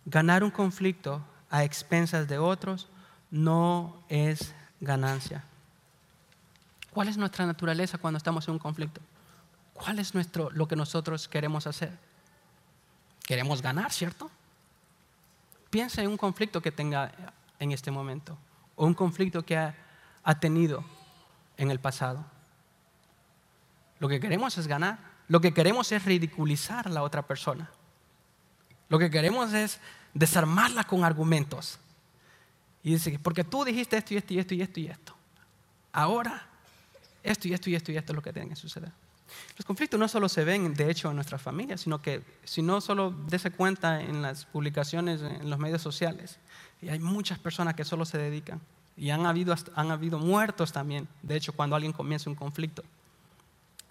[0.05, 2.89] Ganar un conflicto a expensas de otros
[3.31, 5.45] no es ganancia.
[6.93, 9.01] ¿Cuál es nuestra naturaleza cuando estamos en un conflicto?
[9.75, 11.97] ¿Cuál es nuestro, lo que nosotros queremos hacer?
[13.27, 14.31] Queremos ganar, ¿cierto?
[15.71, 17.13] Piensa en un conflicto que tenga
[17.59, 18.39] en este momento
[18.79, 19.75] o un conflicto que ha,
[20.41, 20.85] tenido
[21.57, 22.25] en el pasado.
[23.99, 24.99] Lo que queremos es ganar.
[25.27, 27.71] Lo que queremos es ridiculizar a la otra persona.
[28.89, 29.81] Lo que queremos es
[30.15, 31.79] desarmarla con argumentos.
[32.83, 35.15] Y dice, porque tú dijiste esto y esto y esto y esto y esto.
[35.93, 36.47] Ahora,
[37.23, 38.93] esto y esto y esto y esto es lo que tiene que suceder.
[39.57, 42.81] Los conflictos no solo se ven, de hecho, en nuestra familia, sino que, si no
[42.81, 46.39] solo dése cuenta en las publicaciones, en los medios sociales,
[46.81, 48.61] y hay muchas personas que solo se dedican,
[48.97, 52.83] y han habido, han habido muertos también, de hecho, cuando alguien comienza un conflicto,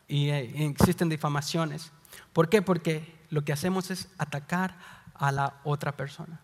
[0.08, 1.92] y, eh, y existen difamaciones.
[2.34, 2.62] ¿Por qué?
[2.62, 4.76] Porque lo que hacemos es atacar
[5.16, 6.40] a la otra persona.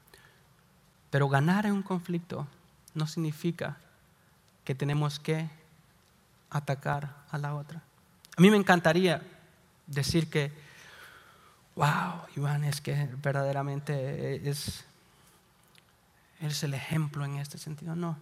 [1.09, 2.47] Pero ganar en un conflicto
[2.93, 3.77] no significa
[4.63, 5.49] que tenemos que
[6.49, 7.81] atacar a la otra.
[8.37, 9.21] A mí me encantaría
[9.87, 10.51] decir que,
[11.75, 14.85] wow, Iván, es que verdaderamente es,
[16.51, 17.95] es el ejemplo en este sentido.
[17.95, 18.17] No,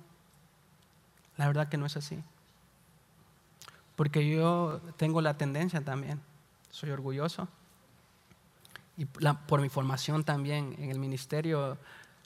[1.38, 2.24] la verdad que no es así.
[3.96, 6.22] Porque yo tengo la tendencia también,
[6.70, 7.48] soy orgulloso.
[8.98, 11.78] Y por mi formación también en el ministerio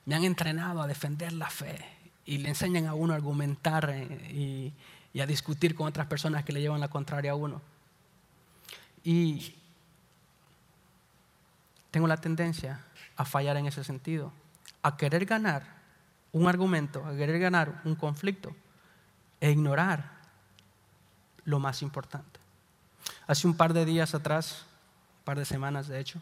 [0.05, 1.79] me han entrenado a defender la fe
[2.25, 4.73] y le enseñan a uno a argumentar eh,
[5.13, 7.61] y a discutir con otras personas que le llevan la contraria a uno.
[9.03, 9.55] Y
[11.91, 12.81] tengo la tendencia
[13.15, 14.33] a fallar en ese sentido,
[14.81, 15.75] a querer ganar
[16.35, 18.53] un argumento, a querer ganar un conflicto
[19.39, 20.11] e ignorar
[21.45, 22.41] lo más importante.
[23.25, 24.65] Hace un par de días atrás,
[25.19, 26.19] un par de semanas de hecho,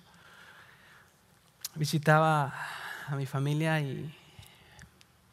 [1.73, 2.53] visitaba
[3.07, 4.15] a mi familia y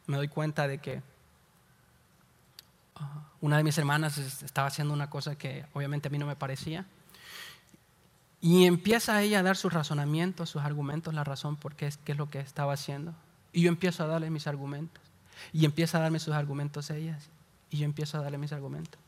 [0.07, 1.03] me doy cuenta de que
[2.99, 3.03] uh,
[3.39, 6.87] una de mis hermanas estaba haciendo una cosa que obviamente a mí no me parecía
[8.41, 12.17] y empieza ella a dar sus razonamientos, sus argumentos, la razón por qué qué es
[12.17, 13.13] lo que estaba haciendo.
[13.53, 15.03] Y yo empiezo a darle mis argumentos.
[15.53, 17.17] Y empieza a darme sus argumentos ella.
[17.69, 18.99] Y yo empiezo a darle mis argumentos.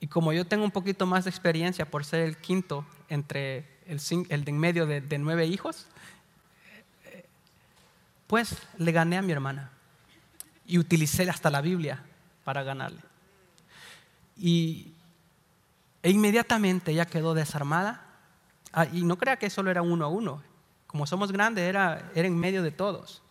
[0.00, 4.00] Y como yo tengo un poquito más de experiencia por ser el quinto entre el,
[4.28, 5.86] el de en medio de, de nueve hijos,
[8.26, 9.70] pues le gané a mi hermana.
[10.66, 12.02] Y utilicé hasta la Biblia
[12.44, 13.00] para ganarle.
[14.36, 14.92] Y
[16.02, 18.04] e inmediatamente ella quedó desarmada.
[18.72, 20.42] Ah, y no crea que solo era uno a uno.
[20.92, 23.22] Como somos grandes, era, era en medio de todos.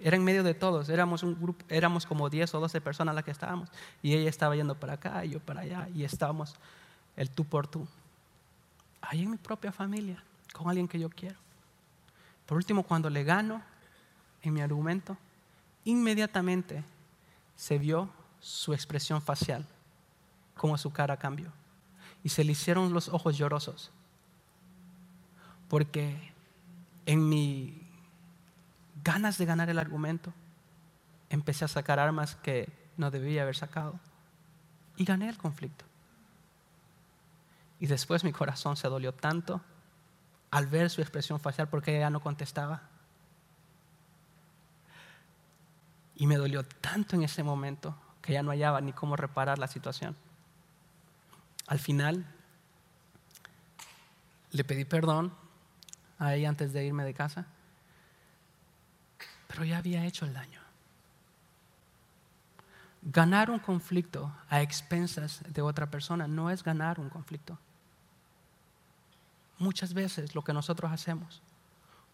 [0.00, 0.88] Era en medio de todos.
[0.88, 3.68] Éramos, un grupo, éramos como 10 o 12 personas las que estábamos.
[4.02, 5.88] Y ella estaba yendo para acá y yo para allá.
[5.94, 6.54] Y estábamos
[7.16, 7.86] el tú por tú.
[9.00, 11.36] Ahí en mi propia familia, con alguien que yo quiero.
[12.46, 13.62] Por último, cuando le gano
[14.42, 15.16] en mi argumento,
[15.84, 16.82] inmediatamente
[17.54, 18.08] se vio
[18.40, 19.66] su expresión facial
[20.56, 21.52] como su cara cambió.
[22.22, 23.90] Y se le hicieron los ojos llorosos.
[25.70, 26.34] Porque
[27.06, 27.80] en mi
[29.04, 30.34] ganas de ganar el argumento,
[31.30, 33.98] empecé a sacar armas que no debía haber sacado.
[34.96, 35.84] Y gané el conflicto.
[37.78, 39.62] Y después mi corazón se dolió tanto
[40.50, 42.82] al ver su expresión facial porque ella no contestaba.
[46.16, 49.68] Y me dolió tanto en ese momento que ya no hallaba ni cómo reparar la
[49.68, 50.14] situación.
[51.68, 52.26] Al final,
[54.50, 55.39] le pedí perdón
[56.20, 57.46] a ella antes de irme de casa,
[59.48, 60.60] pero ya había hecho el daño.
[63.02, 67.58] Ganar un conflicto a expensas de otra persona no es ganar un conflicto.
[69.58, 71.42] Muchas veces lo que nosotros hacemos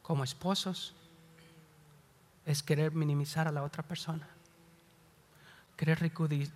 [0.02, 0.94] como esposos
[2.44, 4.28] es querer minimizar a la otra persona,
[5.76, 5.98] querer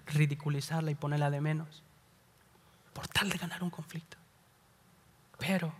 [0.07, 1.83] ridiculizarla y ponerla de menos
[2.93, 4.17] por tal de ganar un conflicto.
[5.37, 5.73] Pero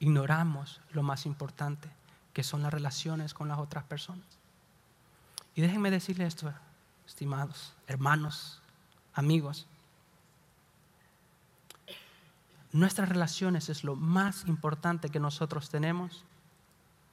[0.00, 1.90] ignoramos lo más importante,
[2.32, 4.26] que son las relaciones con las otras personas.
[5.54, 6.52] Y déjenme decirles esto,
[7.06, 8.60] estimados hermanos,
[9.14, 9.66] amigos.
[12.70, 16.24] Nuestras relaciones es lo más importante que nosotros tenemos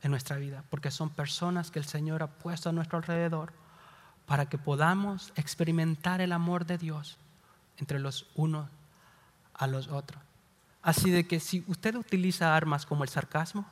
[0.03, 3.53] en nuestra vida, porque son personas que el Señor ha puesto a nuestro alrededor
[4.25, 7.17] para que podamos experimentar el amor de Dios
[7.77, 8.69] entre los unos
[9.53, 10.21] a los otros.
[10.85, 13.65] Así de que si usted utiliza armas como el sarcasmo,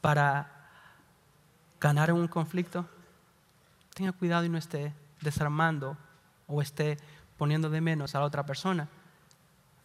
[0.00, 0.50] para
[1.78, 2.88] ganar en un conflicto,
[3.92, 5.98] tenga cuidado y no esté desarmando
[6.46, 6.96] o esté
[7.36, 8.88] poniendo de menos a la otra persona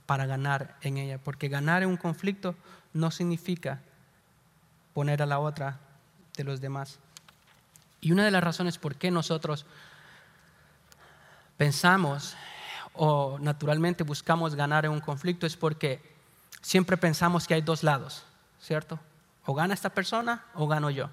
[0.06, 1.18] para ganar en ella.
[1.18, 2.56] Porque ganar en un conflicto
[2.94, 3.82] no significa
[4.94, 5.78] poner a la otra
[6.38, 7.00] de los demás.
[8.00, 9.66] Y una de las razones por qué nosotros
[11.58, 12.38] pensamos
[12.94, 16.02] o naturalmente buscamos ganar en un conflicto es porque
[16.62, 18.24] siempre pensamos que hay dos lados,
[18.60, 19.00] ¿cierto?
[19.46, 21.10] O gana esta persona o gano yo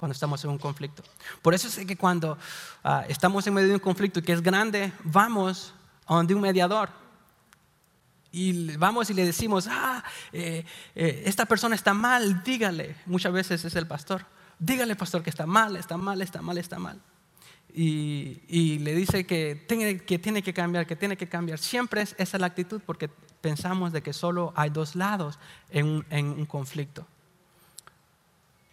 [0.00, 1.02] cuando estamos en un conflicto.
[1.42, 2.38] Por eso es que cuando
[2.82, 5.74] ah, estamos en medio de un conflicto que es grande, vamos
[6.06, 6.88] a donde un mediador.
[8.32, 10.02] Y vamos y le decimos, ah,
[10.32, 12.96] eh, eh, esta persona está mal, dígale.
[13.04, 14.24] Muchas veces es el pastor.
[14.58, 16.98] Dígale, pastor, que está mal, está mal, está mal, está mal.
[17.74, 21.58] Y, le dice que tiene, que tiene que cambiar, que tiene que cambiar.
[21.58, 23.08] Siempre es esa la actitud porque
[23.40, 25.38] pensamos de que solo hay dos lados
[25.70, 27.06] en un, conflicto.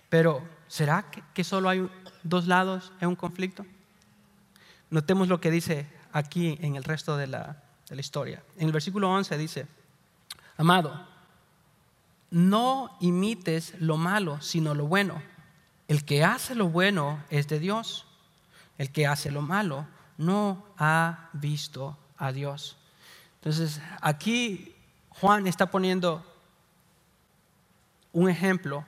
[0.09, 1.87] Pero, ¿será que, solo hay
[2.23, 3.65] dos lados en un conflicto?
[4.89, 8.43] Notemos lo que dice aquí en el resto de la, de la historia.
[8.57, 9.67] En el versículo 11 dice,
[10.57, 11.07] amado,
[12.31, 15.21] no imites lo malo, sino lo bueno.
[15.87, 18.06] El que hace lo bueno es de Dios.
[18.77, 19.87] El que hace lo malo
[20.17, 22.77] no ha visto a Dios.
[23.35, 24.75] Entonces, aquí
[25.09, 26.25] Juan está poniendo
[28.13, 28.85] un ejemplo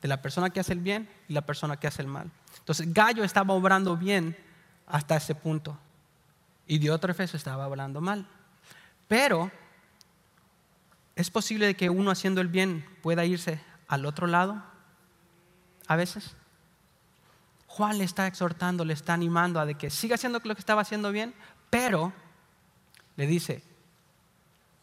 [0.00, 2.30] de la persona que hace el bien y la persona que hace el mal.
[2.58, 4.36] Entonces, Gallo estaba obrando bien
[4.86, 5.76] hasta ese punto
[6.66, 8.26] y Diótrefes estaba obrando mal.
[9.08, 9.50] Pero
[11.16, 14.62] es posible que uno haciendo el bien pueda irse al otro lado
[15.88, 16.36] a veces.
[17.78, 21.12] Juan le está exhortando, le está animando a que siga haciendo lo que estaba haciendo
[21.12, 21.32] bien,
[21.70, 22.12] pero
[23.16, 23.62] le dice,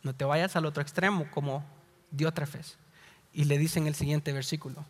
[0.01, 1.65] no te vayas al otro extremo como
[2.11, 2.77] Diótrefes.
[3.33, 4.85] Y le dice en el siguiente versículo,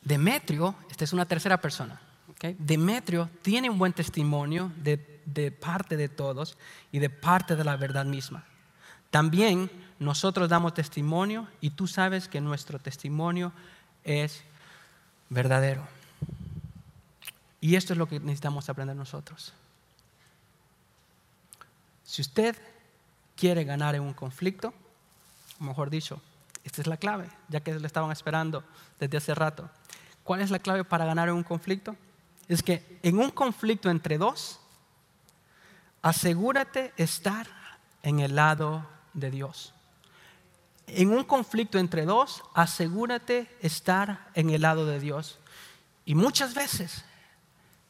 [0.00, 2.00] Demetrio, esta es una tercera persona,
[2.58, 6.56] Demetrio tiene un buen testimonio de, de parte de todos
[6.90, 8.46] y de parte de la verdad misma.
[9.10, 13.52] También nosotros damos testimonio y tú sabes que nuestro testimonio
[14.02, 14.44] es
[15.28, 15.97] verdadero.
[17.60, 19.52] Y esto es lo que necesitamos aprender nosotros.
[22.04, 22.56] Si usted
[23.36, 24.72] quiere ganar en un conflicto,
[25.58, 26.20] mejor dicho,
[26.64, 28.64] esta es la clave, ya que le estaban esperando
[28.98, 29.70] desde hace rato.
[30.24, 31.96] ¿Cuál es la clave para ganar en un conflicto?
[32.48, 34.60] Es que en un conflicto entre dos,
[36.02, 37.46] asegúrate estar
[38.02, 39.74] en el lado de Dios.
[40.86, 45.38] En un conflicto entre dos, asegúrate estar en el lado de Dios.
[46.04, 47.04] Y muchas veces,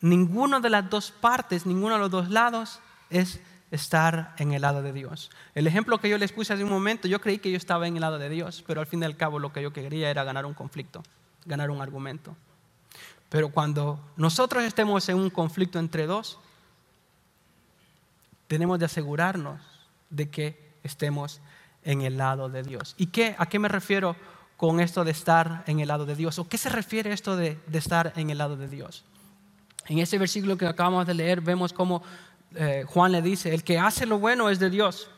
[0.01, 2.81] ninguna de las dos partes, ninguno de los dos lados
[3.11, 5.31] es estar en el lado de Dios.
[5.55, 7.97] El ejemplo que yo les puse hace un momento, yo creí que yo estaba en
[7.97, 10.25] el lado de Dios, pero al fin y al cabo lo que yo quería era
[10.25, 11.03] ganar un conflicto,
[11.45, 12.37] ganar un argumento.
[13.29, 16.39] Pero cuando nosotros estemos en un conflicto entre dos,
[18.47, 19.61] tenemos de asegurarnos
[20.09, 21.41] de que estemos
[21.85, 22.95] en el lado de Dios.
[22.97, 24.17] ¿Y qué, a qué me refiero
[24.57, 26.39] con esto de estar en el lado de Dios?
[26.39, 29.05] ¿O qué se refiere esto de, de estar en el lado de Dios?
[29.89, 32.03] En ese versículo que acabamos de leer vemos cómo
[32.55, 35.11] eh, Juan le dice, el que hace lo bueno es de Dios,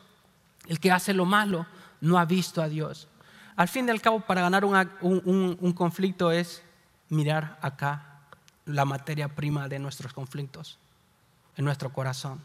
[0.67, 1.65] el que hace lo malo
[1.99, 3.07] no ha visto a Dios.
[3.55, 6.63] Al fin y al cabo, para ganar un, conflicto es
[7.09, 8.21] mirar acá
[8.65, 10.77] la materia prima de nuestros conflictos,
[11.57, 12.41] en nuestro corazón.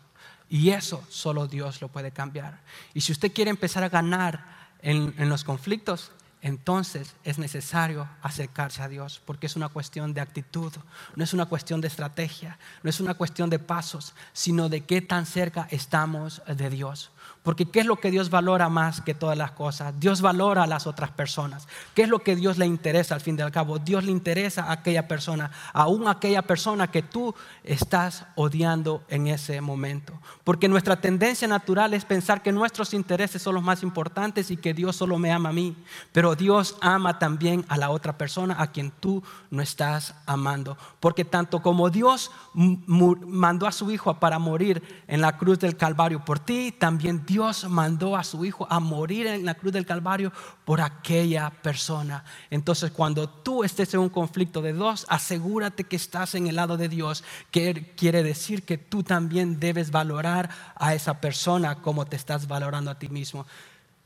[0.49, 2.61] Y eso solo Dios lo puede cambiar.
[2.93, 4.45] Y si usted quiere empezar a ganar
[4.83, 6.11] en los conflictos,
[6.43, 10.73] entonces es necesario acercarse a Dios, porque es una cuestión de actitud,
[11.15, 15.01] no es una cuestión de estrategia, no es una cuestión de pasos, sino de qué
[15.01, 17.11] tan cerca estamos de Dios.
[17.47, 19.95] Porque ¿qué es lo que Dios valora más que todas las cosas?
[20.01, 21.69] Dios valora a las otras personas.
[21.95, 23.79] ¿Qué es lo que Dios le interesa al fin y al cabo?
[23.79, 29.61] Dios le interesa a aquella persona, aún aquella persona que tú estás odiando en ese
[29.61, 30.13] momento.
[30.43, 34.75] Porque nuestra tendencia natural es pensar que nuestros intereses son los más importantes y que
[34.75, 35.77] Dios solo me ama a mí.
[36.11, 40.77] Pero Dios ama también a la otra persona a quien tú no estás amando.
[40.99, 46.25] Porque tanto como Dios mandó a su Hijo para morir en la cruz del Calvario
[46.25, 49.85] por ti, también Dios Dios mandó a su Hijo a morir en la cruz del
[49.85, 50.33] Calvario
[50.65, 52.25] por aquella persona.
[52.49, 56.79] Entonces, cuando tú estés en un conflicto de dos, asegúrate que estás en el lado
[56.79, 62.17] de Dios, que quiere decir que tú también debes valorar a esa persona como te
[62.17, 63.47] estás valorando a ti mismo.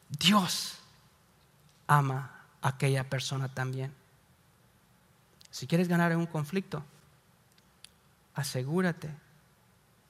[0.09, 0.79] Dios
[1.87, 3.95] ama a aquella persona también.
[5.53, 6.83] Si quieres ganar en un conflicto,
[8.35, 9.09] asegúrate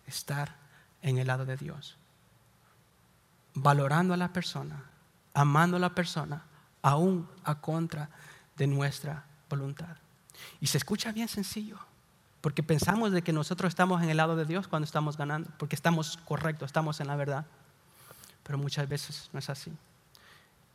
[0.07, 0.57] estar
[1.03, 2.00] en el lado de Dios
[3.55, 4.85] valorando a la persona,
[5.35, 6.45] amando a la persona,
[6.83, 8.11] aún a contra
[8.57, 9.97] de nuestra voluntad.
[10.61, 11.79] Y se escucha bien sencillo,
[12.41, 15.77] porque pensamos de que nosotros estamos en el lado de Dios cuando estamos ganando, porque
[15.77, 17.47] estamos correctos, estamos en la verdad.
[18.43, 19.73] Pero muchas veces no es así.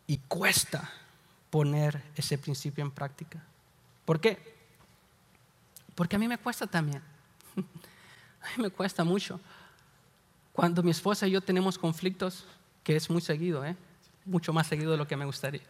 [0.08, 0.90] Y cuesta
[1.50, 3.42] poner ese principio en práctica.
[4.06, 4.56] ¿Por qué?
[5.96, 7.02] Porque a mí me cuesta también.
[8.46, 9.40] A mí me cuesta mucho.
[10.54, 12.46] Cuando mi esposa y yo tenemos conflictos,
[12.86, 13.76] que es muy seguido, ¿eh?
[14.26, 15.64] mucho más seguido de lo que me gustaría.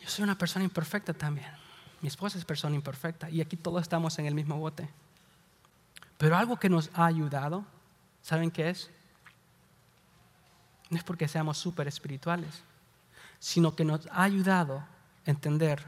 [0.00, 1.52] Yo soy una persona imperfecta también.
[2.00, 4.88] Mi esposa es persona imperfecta y aquí todos estamos en el mismo bote.
[6.16, 7.66] Pero algo que nos ha ayudado,
[8.22, 8.90] ¿saben qué es?
[10.88, 12.62] No es porque seamos súper espirituales,
[13.38, 14.86] sino que nos ha ayudado a
[15.30, 15.84] entender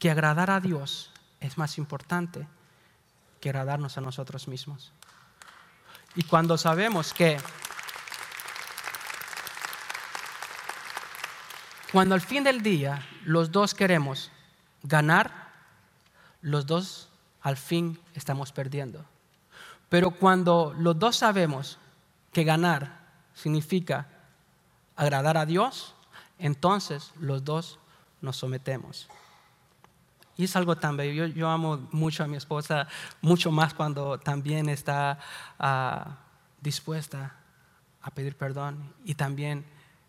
[0.00, 2.48] que agradar a Dios es más importante
[3.40, 4.92] que agradarnos a nosotros mismos.
[6.14, 7.38] Y cuando sabemos que
[11.92, 14.30] cuando al fin del día los dos queremos
[14.82, 15.52] ganar,
[16.40, 17.08] los dos
[17.40, 19.04] al fin estamos perdiendo.
[19.88, 21.78] Pero cuando los dos sabemos
[22.32, 23.00] que ganar
[23.34, 24.08] significa
[24.96, 25.94] agradar a Dios,
[26.38, 27.78] entonces los dos
[28.20, 29.08] nos sometemos.
[30.36, 31.26] Y es algo tan bello.
[31.26, 32.88] Yo, amo mucho a mi esposa,
[33.20, 35.18] mucho más cuando también está
[35.58, 36.18] ah,
[36.60, 37.36] dispuesta
[38.02, 39.64] a pedir perdón y también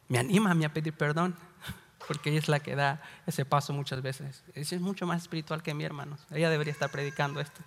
[0.07, 1.35] me anima a mí a pedir perdón,
[2.07, 4.43] porque ella es la que da ese paso muchas veces.
[4.53, 6.17] es mucho más espiritual que mi hermano.
[6.31, 7.61] Ella debería estar predicando esto.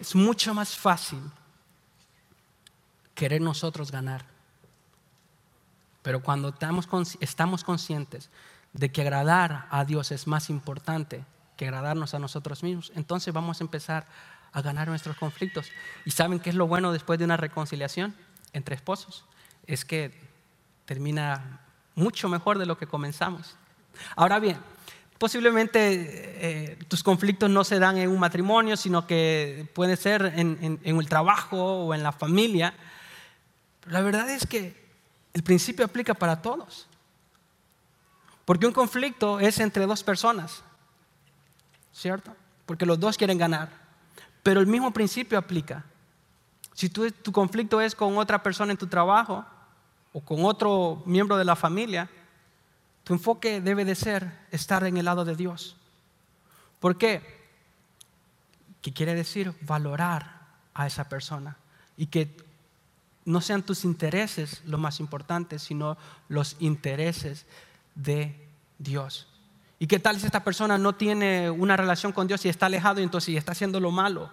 [0.00, 1.20] Es mucho más fácil
[3.14, 4.26] querer nosotros ganar.
[6.02, 6.54] Pero cuando
[7.20, 8.30] estamos conscientes
[8.76, 11.24] de que agradar a Dios es más importante
[11.56, 14.06] que agradarnos a nosotros mismos, entonces vamos a empezar
[14.52, 15.70] a ganar nuestros conflictos.
[16.04, 18.14] ¿Y saben qué es lo bueno después de una reconciliación
[18.52, 19.24] entre esposos?
[19.66, 20.12] Es que
[20.84, 21.60] termina
[21.94, 23.56] mucho mejor de lo que comenzamos.
[24.14, 24.58] Ahora bien,
[25.18, 30.78] posiblemente eh, tus conflictos no se dan en un matrimonio, sino que puede ser en,
[30.82, 32.74] en el trabajo o en la familia.
[33.86, 34.86] la verdad es que
[35.32, 36.88] el principio aplica para todos.
[38.46, 40.62] Porque un conflicto es entre dos personas,
[41.92, 42.34] ¿cierto?
[42.64, 43.70] Porque los dos quieren ganar.
[44.42, 45.84] Pero el mismo principio aplica.
[46.72, 49.44] Si tu conflicto es con otra persona en tu trabajo
[50.12, 52.08] o con otro miembro de la familia,
[53.02, 55.76] tu enfoque debe de ser estar en el lado de Dios.
[56.78, 57.22] ¿Por qué?
[58.80, 60.40] ¿Qué quiere decir valorar
[60.72, 61.56] a esa persona
[61.96, 62.36] y que
[63.24, 67.44] no sean tus intereses lo más importante, sino los intereses
[67.96, 69.26] de Dios.
[69.78, 73.00] ¿Y qué tal si esta persona no tiene una relación con Dios y está alejado
[73.00, 74.30] y entonces está haciendo lo malo?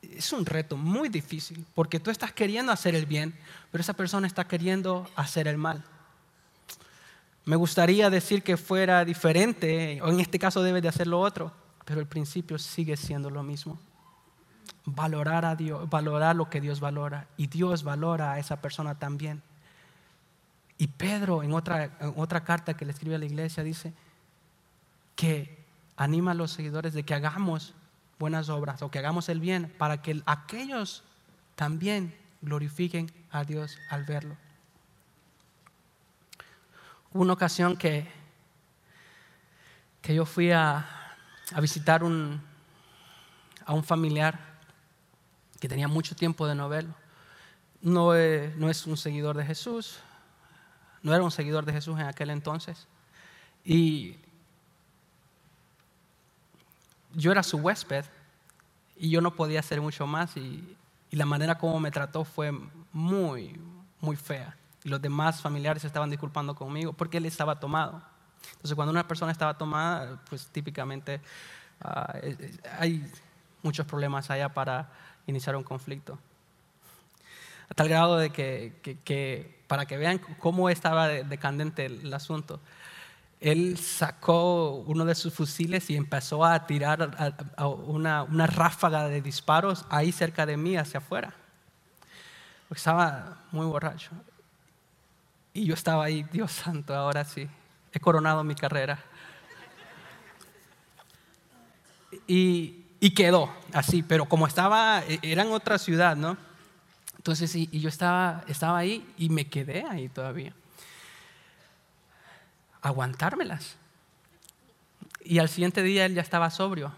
[0.00, 3.34] Es un reto muy difícil porque tú estás queriendo hacer el bien,
[3.70, 5.84] pero esa persona está queriendo hacer el mal.
[7.44, 11.52] Me gustaría decir que fuera diferente, o en este caso debe de hacer lo otro,
[11.84, 13.78] pero el principio sigue siendo lo mismo.
[14.84, 19.42] Valorar a Dios, valorar lo que Dios valora, y Dios valora a esa persona también.
[20.82, 23.92] Y Pedro en otra, carta que le escribe a la iglesia dice
[25.14, 25.64] que
[25.96, 27.72] anima a los seguidores de que hagamos
[28.18, 31.04] buenas obras o que hagamos el bien para que aquellos
[31.54, 34.36] también glorifiquen a Dios al verlo.
[37.12, 38.10] Hubo una ocasión que,
[40.00, 41.14] que yo fui a,
[41.60, 42.42] visitar un,
[43.64, 44.36] a un familiar
[45.60, 46.96] que tenía mucho tiempo de no verlo.
[47.82, 48.06] No,
[48.56, 50.00] no es un seguidor de Jesús,
[51.02, 52.86] no era un seguidor de Jesús en aquel entonces.
[53.64, 54.16] Y
[57.14, 58.04] yo era su huésped
[58.96, 60.76] y yo no podía hacer mucho más y,
[61.10, 62.58] la manera como me trató fue
[62.90, 63.60] muy,
[64.00, 64.56] muy fea.
[64.82, 68.00] Y los demás familiares estaban disculpando conmigo porque él estaba tomado.
[68.52, 71.20] Entonces cuando una persona estaba tomada, pues típicamente
[71.82, 72.14] ah,
[72.78, 73.06] hay
[73.62, 74.90] muchos problemas allá para
[75.26, 76.18] iniciar un conflicto.
[77.68, 82.60] A tal grado de que, que para que vean cómo estaba decandente el asunto.
[83.40, 87.16] Él sacó uno de sus fusiles y empezó a tirar
[87.86, 91.32] una, ráfaga de disparos ahí cerca de mí, hacia afuera.
[92.68, 94.10] estaba muy borracho.
[95.54, 97.48] Y yo estaba ahí, Dios santo, ahora sí,
[97.94, 98.98] he coronado mi carrera.
[102.26, 106.51] Y, y quedó así, pero como estaba, e, era en otra ciudad, ¿no?
[107.22, 110.52] Entonces, y, yo estaba, estaba ahí y me quedé ahí todavía.
[112.80, 113.76] Aguantármelas.
[115.24, 116.92] Y al siguiente día él ya estaba sobrio.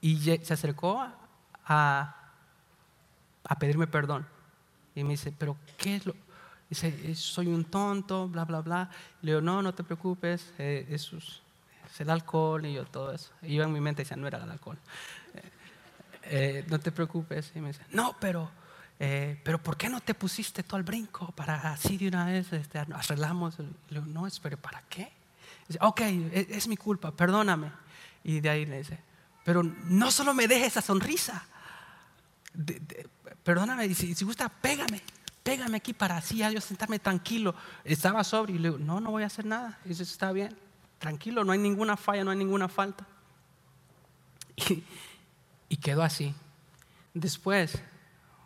[0.00, 1.06] Y se acercó
[1.66, 2.16] a,
[3.44, 4.26] a pedirme perdón.
[4.94, 6.14] Y me dice, pero ¿qué es lo?
[6.70, 8.90] Dice, soy un tonto, bla, bla, bla.
[9.22, 11.42] le digo, no, no te preocupes, eh, eso es,
[11.98, 13.30] el alcohol y yo todo eso.
[13.42, 14.78] Y yo en mi mente decía, no era el alcohol.
[16.28, 17.52] Eh, eh, no te preocupes.
[17.54, 18.50] Y me dice, no, pero,
[18.98, 22.78] pero ¿por qué no te pusiste todo al brinco para así de una vez este,
[22.78, 23.58] arreglamos?
[23.58, 25.12] le digo, no, pero ¿para qué?
[25.68, 26.00] Dice, ok,
[26.32, 27.70] es, es mi culpa, perdóname.
[28.24, 28.98] Y de ahí le dice,
[29.44, 31.46] pero no solo me deje esa sonrisa.
[33.44, 35.00] perdóname, si, si gusta, pégame,
[35.44, 37.54] pégame aquí para así yo sentarme tranquilo.
[37.84, 39.78] Estaba sobrio y le digo, no, no voy a hacer nada.
[39.84, 40.58] Y dice, está bien,
[40.98, 43.06] tranquilo, no hay ninguna falla, no hay ninguna falta.
[44.56, 44.82] Y,
[45.68, 46.34] y quedó así.
[47.14, 47.82] Después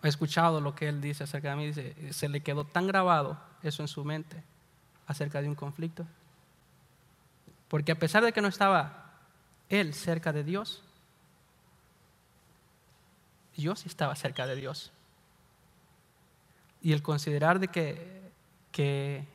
[0.03, 3.39] he escuchado lo que él dice acerca de mí, dice, se le quedó tan grabado
[3.62, 4.43] eso en su mente
[5.07, 6.07] acerca de un conflicto.
[7.68, 9.12] Porque a pesar de que no estaba
[9.68, 10.83] él cerca de Dios,
[13.57, 14.93] yo sí estaba cerca de Dios.
[16.83, 18.33] Y el considerar de que,
[18.73, 19.27] que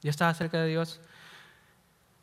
[0.00, 1.00] yo estaba cerca de Dios,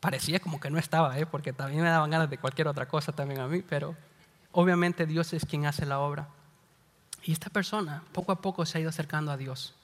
[0.00, 1.26] parecía como que no estaba, ¿eh?
[1.26, 3.94] porque también me daban ganas de cualquier otra cosa también a mí, pero
[4.52, 6.28] obviamente Dios es quien hace la obra.
[7.22, 9.74] Y esta persona poco a poco se ha ido acercando a Dios.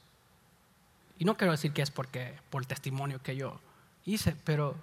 [1.19, 3.59] Y no quiero decir que es porque por el testimonio que yo
[4.05, 4.77] hice, pero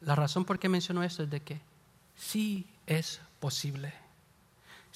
[0.00, 1.60] la razón por qué menciono esto es de que
[2.16, 3.92] sí es posible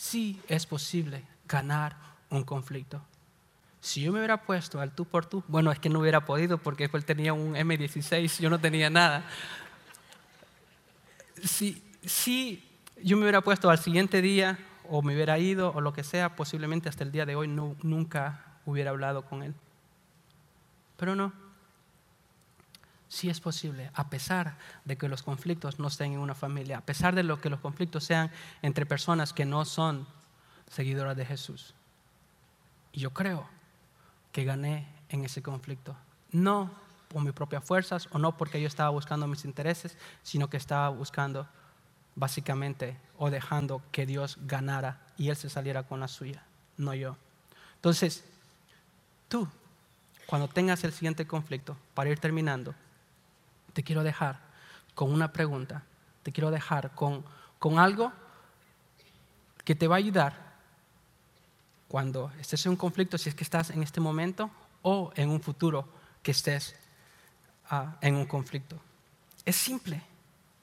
[0.01, 1.95] sí es posible ganar
[2.31, 3.03] un conflicto.
[3.83, 6.57] Si yo me hubiera puesto al tú por tú, bueno, es que no hubiera podido
[6.57, 9.25] porque él tenía un M16, yo no tenía nada.
[11.43, 12.67] Si, si
[13.03, 16.37] yo me hubiera puesto al siguiente día o me hubiera ido o lo que sea,
[16.37, 19.55] posiblemente hasta el día de hoy no, nunca hubiera hablado con él.
[20.97, 21.33] Pero no,
[23.09, 26.85] sí es posible, a pesar de que los conflictos no estén en una familia, a
[26.85, 28.31] pesar de lo que los conflictos sean
[28.63, 30.07] entre personas que no son
[30.69, 31.75] seguidoras de Jesús.
[32.93, 33.49] Y yo creo
[34.33, 35.97] que gané en ese conflicto,
[36.33, 36.71] no
[37.09, 40.89] por mis propias fuerzas o no porque yo estaba buscando mis intereses, sino que estaba
[40.91, 41.49] buscando
[42.15, 46.43] básicamente o dejando que Dios ganara y Él se saliera con la suya,
[46.77, 47.17] no yo.
[47.77, 48.25] Entonces,
[49.29, 49.49] tú,
[50.27, 52.75] cuando tengas el siguiente conflicto, para ir terminando,
[53.73, 54.39] te quiero dejar
[54.95, 55.83] con una pregunta,
[56.23, 57.25] te quiero dejar con,
[57.59, 58.13] con algo
[59.65, 60.51] que te va a ayudar
[61.89, 64.51] cuando estés en un conflicto, si es que estás en este momento
[64.83, 65.89] o en un futuro
[66.23, 66.77] que estés
[67.69, 68.81] ah, en un conflicto.
[69.45, 70.01] Es simple,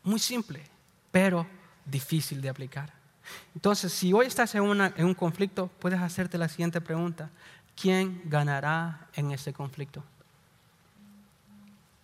[0.03, 0.63] muy simple,
[1.11, 1.47] pero
[1.85, 2.93] difícil de aplicar.
[3.55, 7.29] Entonces, si hoy estás en, en un conflicto, puedes hacerte la siguiente pregunta.
[7.79, 10.03] ¿Quién ganará en ese conflicto?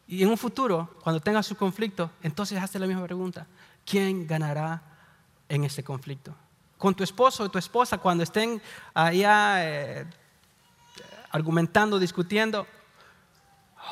[0.08, 3.48] Y en un futuro, cuando tengas su conflicto, entonces hazte la misma pregunta.
[3.86, 4.82] ¿Quién ganará
[5.50, 6.36] en ese conflicto?
[6.78, 8.62] Con tu esposo o tu esposa, cuando estén
[8.94, 10.06] allá eh,
[11.32, 12.68] argumentando, discutiendo,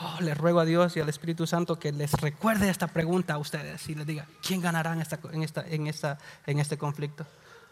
[0.01, 3.37] oh, les ruego a Dios y al Espíritu Santo que les recuerde esta pregunta a
[3.37, 7.25] ustedes y les diga, ¿quién ganará en, esta, en, esta, en, esta, en este conflicto?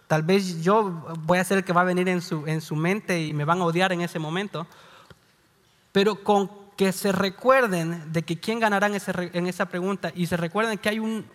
[0.08, 2.76] Tal vez yo voy a ser el que va a venir en su, en su
[2.76, 4.66] mente y me van a odiar en ese momento,
[5.92, 10.78] pero con que se recuerden de que quién ganará en, esa pregunta y se recuerden
[10.78, 11.26] que hay un,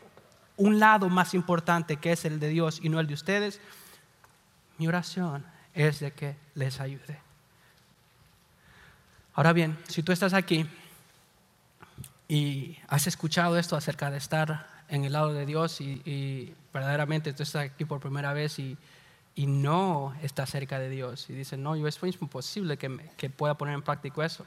[0.57, 3.61] un lado más importante que es el de Dios y no el de ustedes,
[4.79, 7.21] mi oración es de que les ayude.
[9.35, 10.67] Ahora bien, si tú estás aquí
[12.29, 17.43] y has escuchado esto acerca de estar en el lado de Dios y, verdaderamente tú
[17.43, 18.77] estás aquí por primera vez y,
[19.35, 23.55] y, no estás cerca de Dios y dices, no, yo es imposible que, que pueda
[23.55, 24.45] poner en práctica eso.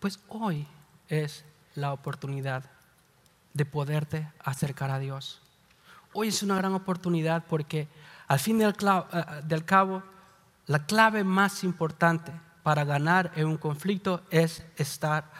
[0.00, 0.66] Pues hoy
[1.08, 2.64] es la oportunidad
[3.54, 5.40] de poderte acercar a Dios.
[6.12, 7.88] Hoy es una gran oportunidad porque
[8.28, 10.02] al fin del, eh, cabo,
[10.66, 12.32] la clave más importante
[12.62, 15.30] para ganar en un conflicto es estar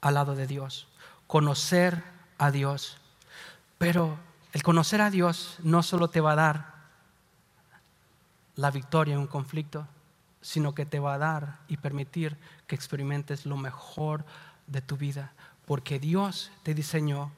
[0.00, 0.88] al lado de Dios,
[1.26, 2.02] conocer
[2.38, 2.98] a Dios.
[3.78, 4.18] Pero
[4.52, 6.74] el conocer a Dios no solo te va a dar
[8.56, 9.86] la victoria en un conflicto,
[10.40, 12.36] sino que te va a dar y permitir
[12.66, 14.24] que experimentes lo mejor
[14.66, 15.32] de tu vida,
[15.66, 17.32] porque Dios te diseñó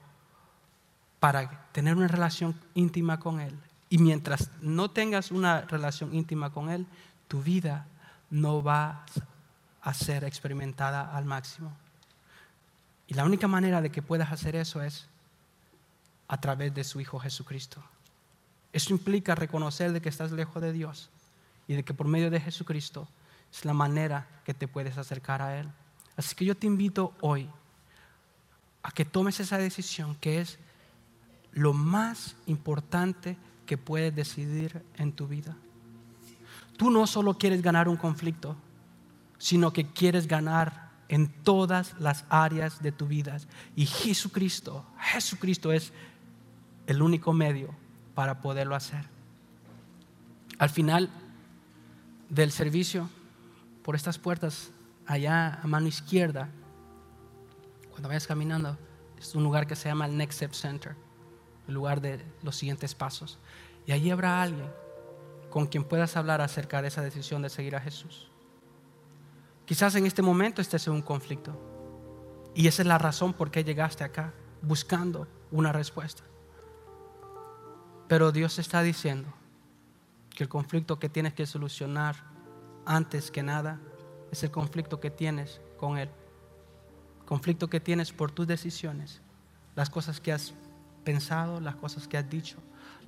[1.18, 3.58] para tener una relación íntima con Él.
[3.88, 6.86] Y mientras no tengas una relación íntima con Él,
[7.28, 7.86] tu vida
[8.30, 9.04] no va
[9.82, 11.72] a ser experimentada al máximo.
[13.10, 15.08] Y la única manera de que puedas hacer eso es
[16.28, 17.82] a través de su Hijo Jesucristo.
[18.72, 21.10] Eso implica reconocer de que estás lejos de Dios
[21.66, 23.08] y de que por medio de Jesucristo
[23.52, 25.68] es la manera que te puedes acercar a Él.
[26.16, 27.50] Así que yo te invito hoy
[28.84, 30.60] a que tomes esa decisión que es
[31.50, 33.36] lo más importante
[33.66, 35.56] que puedes decidir en tu vida.
[36.76, 38.54] Tú no solo quieres ganar un conflicto,
[39.36, 43.36] sino que quieres ganar en todas las áreas de tu vida.
[43.74, 45.92] Y Jesucristo, Jesucristo es
[46.86, 47.74] el único medio
[48.14, 49.06] para poderlo hacer.
[50.58, 51.10] Al final
[52.28, 53.10] del servicio,
[53.82, 54.70] por estas puertas,
[55.04, 56.48] allá a mano izquierda,
[57.90, 58.78] cuando vayas caminando,
[59.18, 60.94] es un lugar que se llama el Next Step Center,
[61.66, 63.40] el lugar de los siguientes pasos.
[63.84, 64.70] Y allí habrá alguien
[65.50, 68.29] con quien puedas hablar acerca de esa decisión de seguir a Jesús.
[69.70, 71.52] Quizás en este momento estés en un conflicto.
[72.56, 76.24] Y esa es la razón por qué llegaste acá, buscando una respuesta.
[78.08, 79.32] Pero Dios está diciendo
[80.30, 82.16] que el conflicto que tienes que solucionar
[82.84, 83.78] antes que nada
[84.32, 86.10] es el conflicto que tienes con Él.
[87.24, 89.20] Conflicto que tienes por tus decisiones,
[89.76, 90.52] las cosas que has
[91.04, 92.56] pensado, las cosas que has dicho,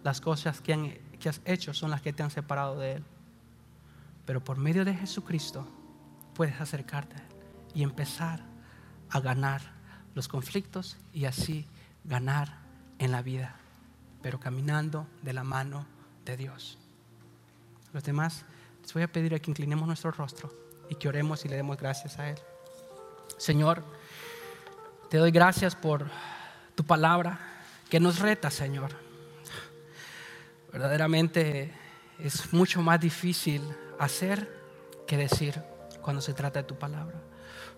[0.05, 3.05] las cosas que, que has hecho son las que te han separado de Él.
[4.25, 5.67] Pero por medio de Jesucristo,
[6.35, 7.17] puedes acercarte
[7.75, 8.41] y empezar
[9.11, 9.63] a ganar
[10.15, 11.67] los conflictos y así
[12.05, 12.59] ganar
[12.99, 13.57] en la vida,
[14.23, 15.87] pero caminando de la mano
[16.25, 16.79] de Dios.
[17.93, 18.45] Los demás,
[18.83, 20.53] les voy a pedir a que inclinemos nuestro rostro
[20.89, 22.39] y que oremos y le demos gracias a Él.
[23.39, 23.85] Señor,
[25.11, 26.07] te doy gracias por
[26.75, 27.39] tu palabra
[27.91, 28.93] que nos reta, Señor.
[30.73, 31.73] Verdaderamente
[32.19, 33.63] es mucho más difícil
[33.99, 34.49] hacer
[35.07, 35.63] que decir
[36.03, 37.17] cuando se trata de tu palabra.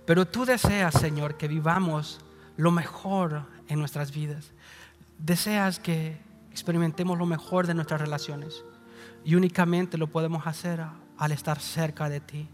[0.06, 2.20] Pero tú deseas, Señor, que vivamos
[2.56, 4.52] lo mejor en nuestras vidas.
[5.18, 6.20] Deseas que
[6.50, 8.64] experimentemos lo mejor de nuestras relaciones.
[9.24, 10.84] Y únicamente lo podemos hacer
[11.16, 12.48] al estar cerca de ti.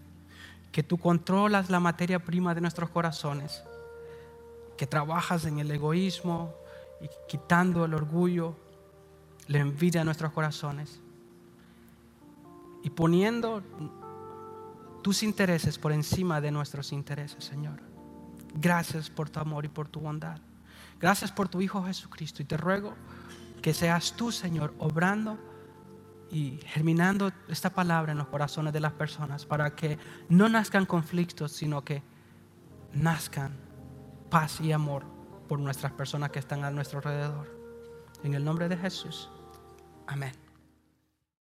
[0.71, 3.63] Que tú controlas la materia prima de nuestros corazones.
[4.77, 6.55] Que trabajas en el egoísmo
[7.01, 8.55] y quitando el orgullo,
[9.49, 11.01] la envidia de nuestros corazones.
[12.83, 13.63] Y poniendo
[15.03, 17.83] tus intereses por encima de nuestros intereses, Señor.
[18.55, 20.41] Gracias por tu amor y por tu bondad.
[20.99, 22.43] Gracias por tu Hijo Jesucristo.
[22.43, 22.95] Y te ruego
[23.63, 25.39] que seas tú, Señor, obrando
[26.31, 29.99] y germinando esta palabra en los corazones de las personas para que
[30.29, 32.03] no nazcan conflictos, sino que
[32.93, 33.57] nazcan
[34.31, 35.05] paz y amor
[35.49, 37.51] por nuestras personas que están a nuestro alrededor.
[38.23, 39.31] En el nombre de Jesús.
[40.07, 40.40] Amén.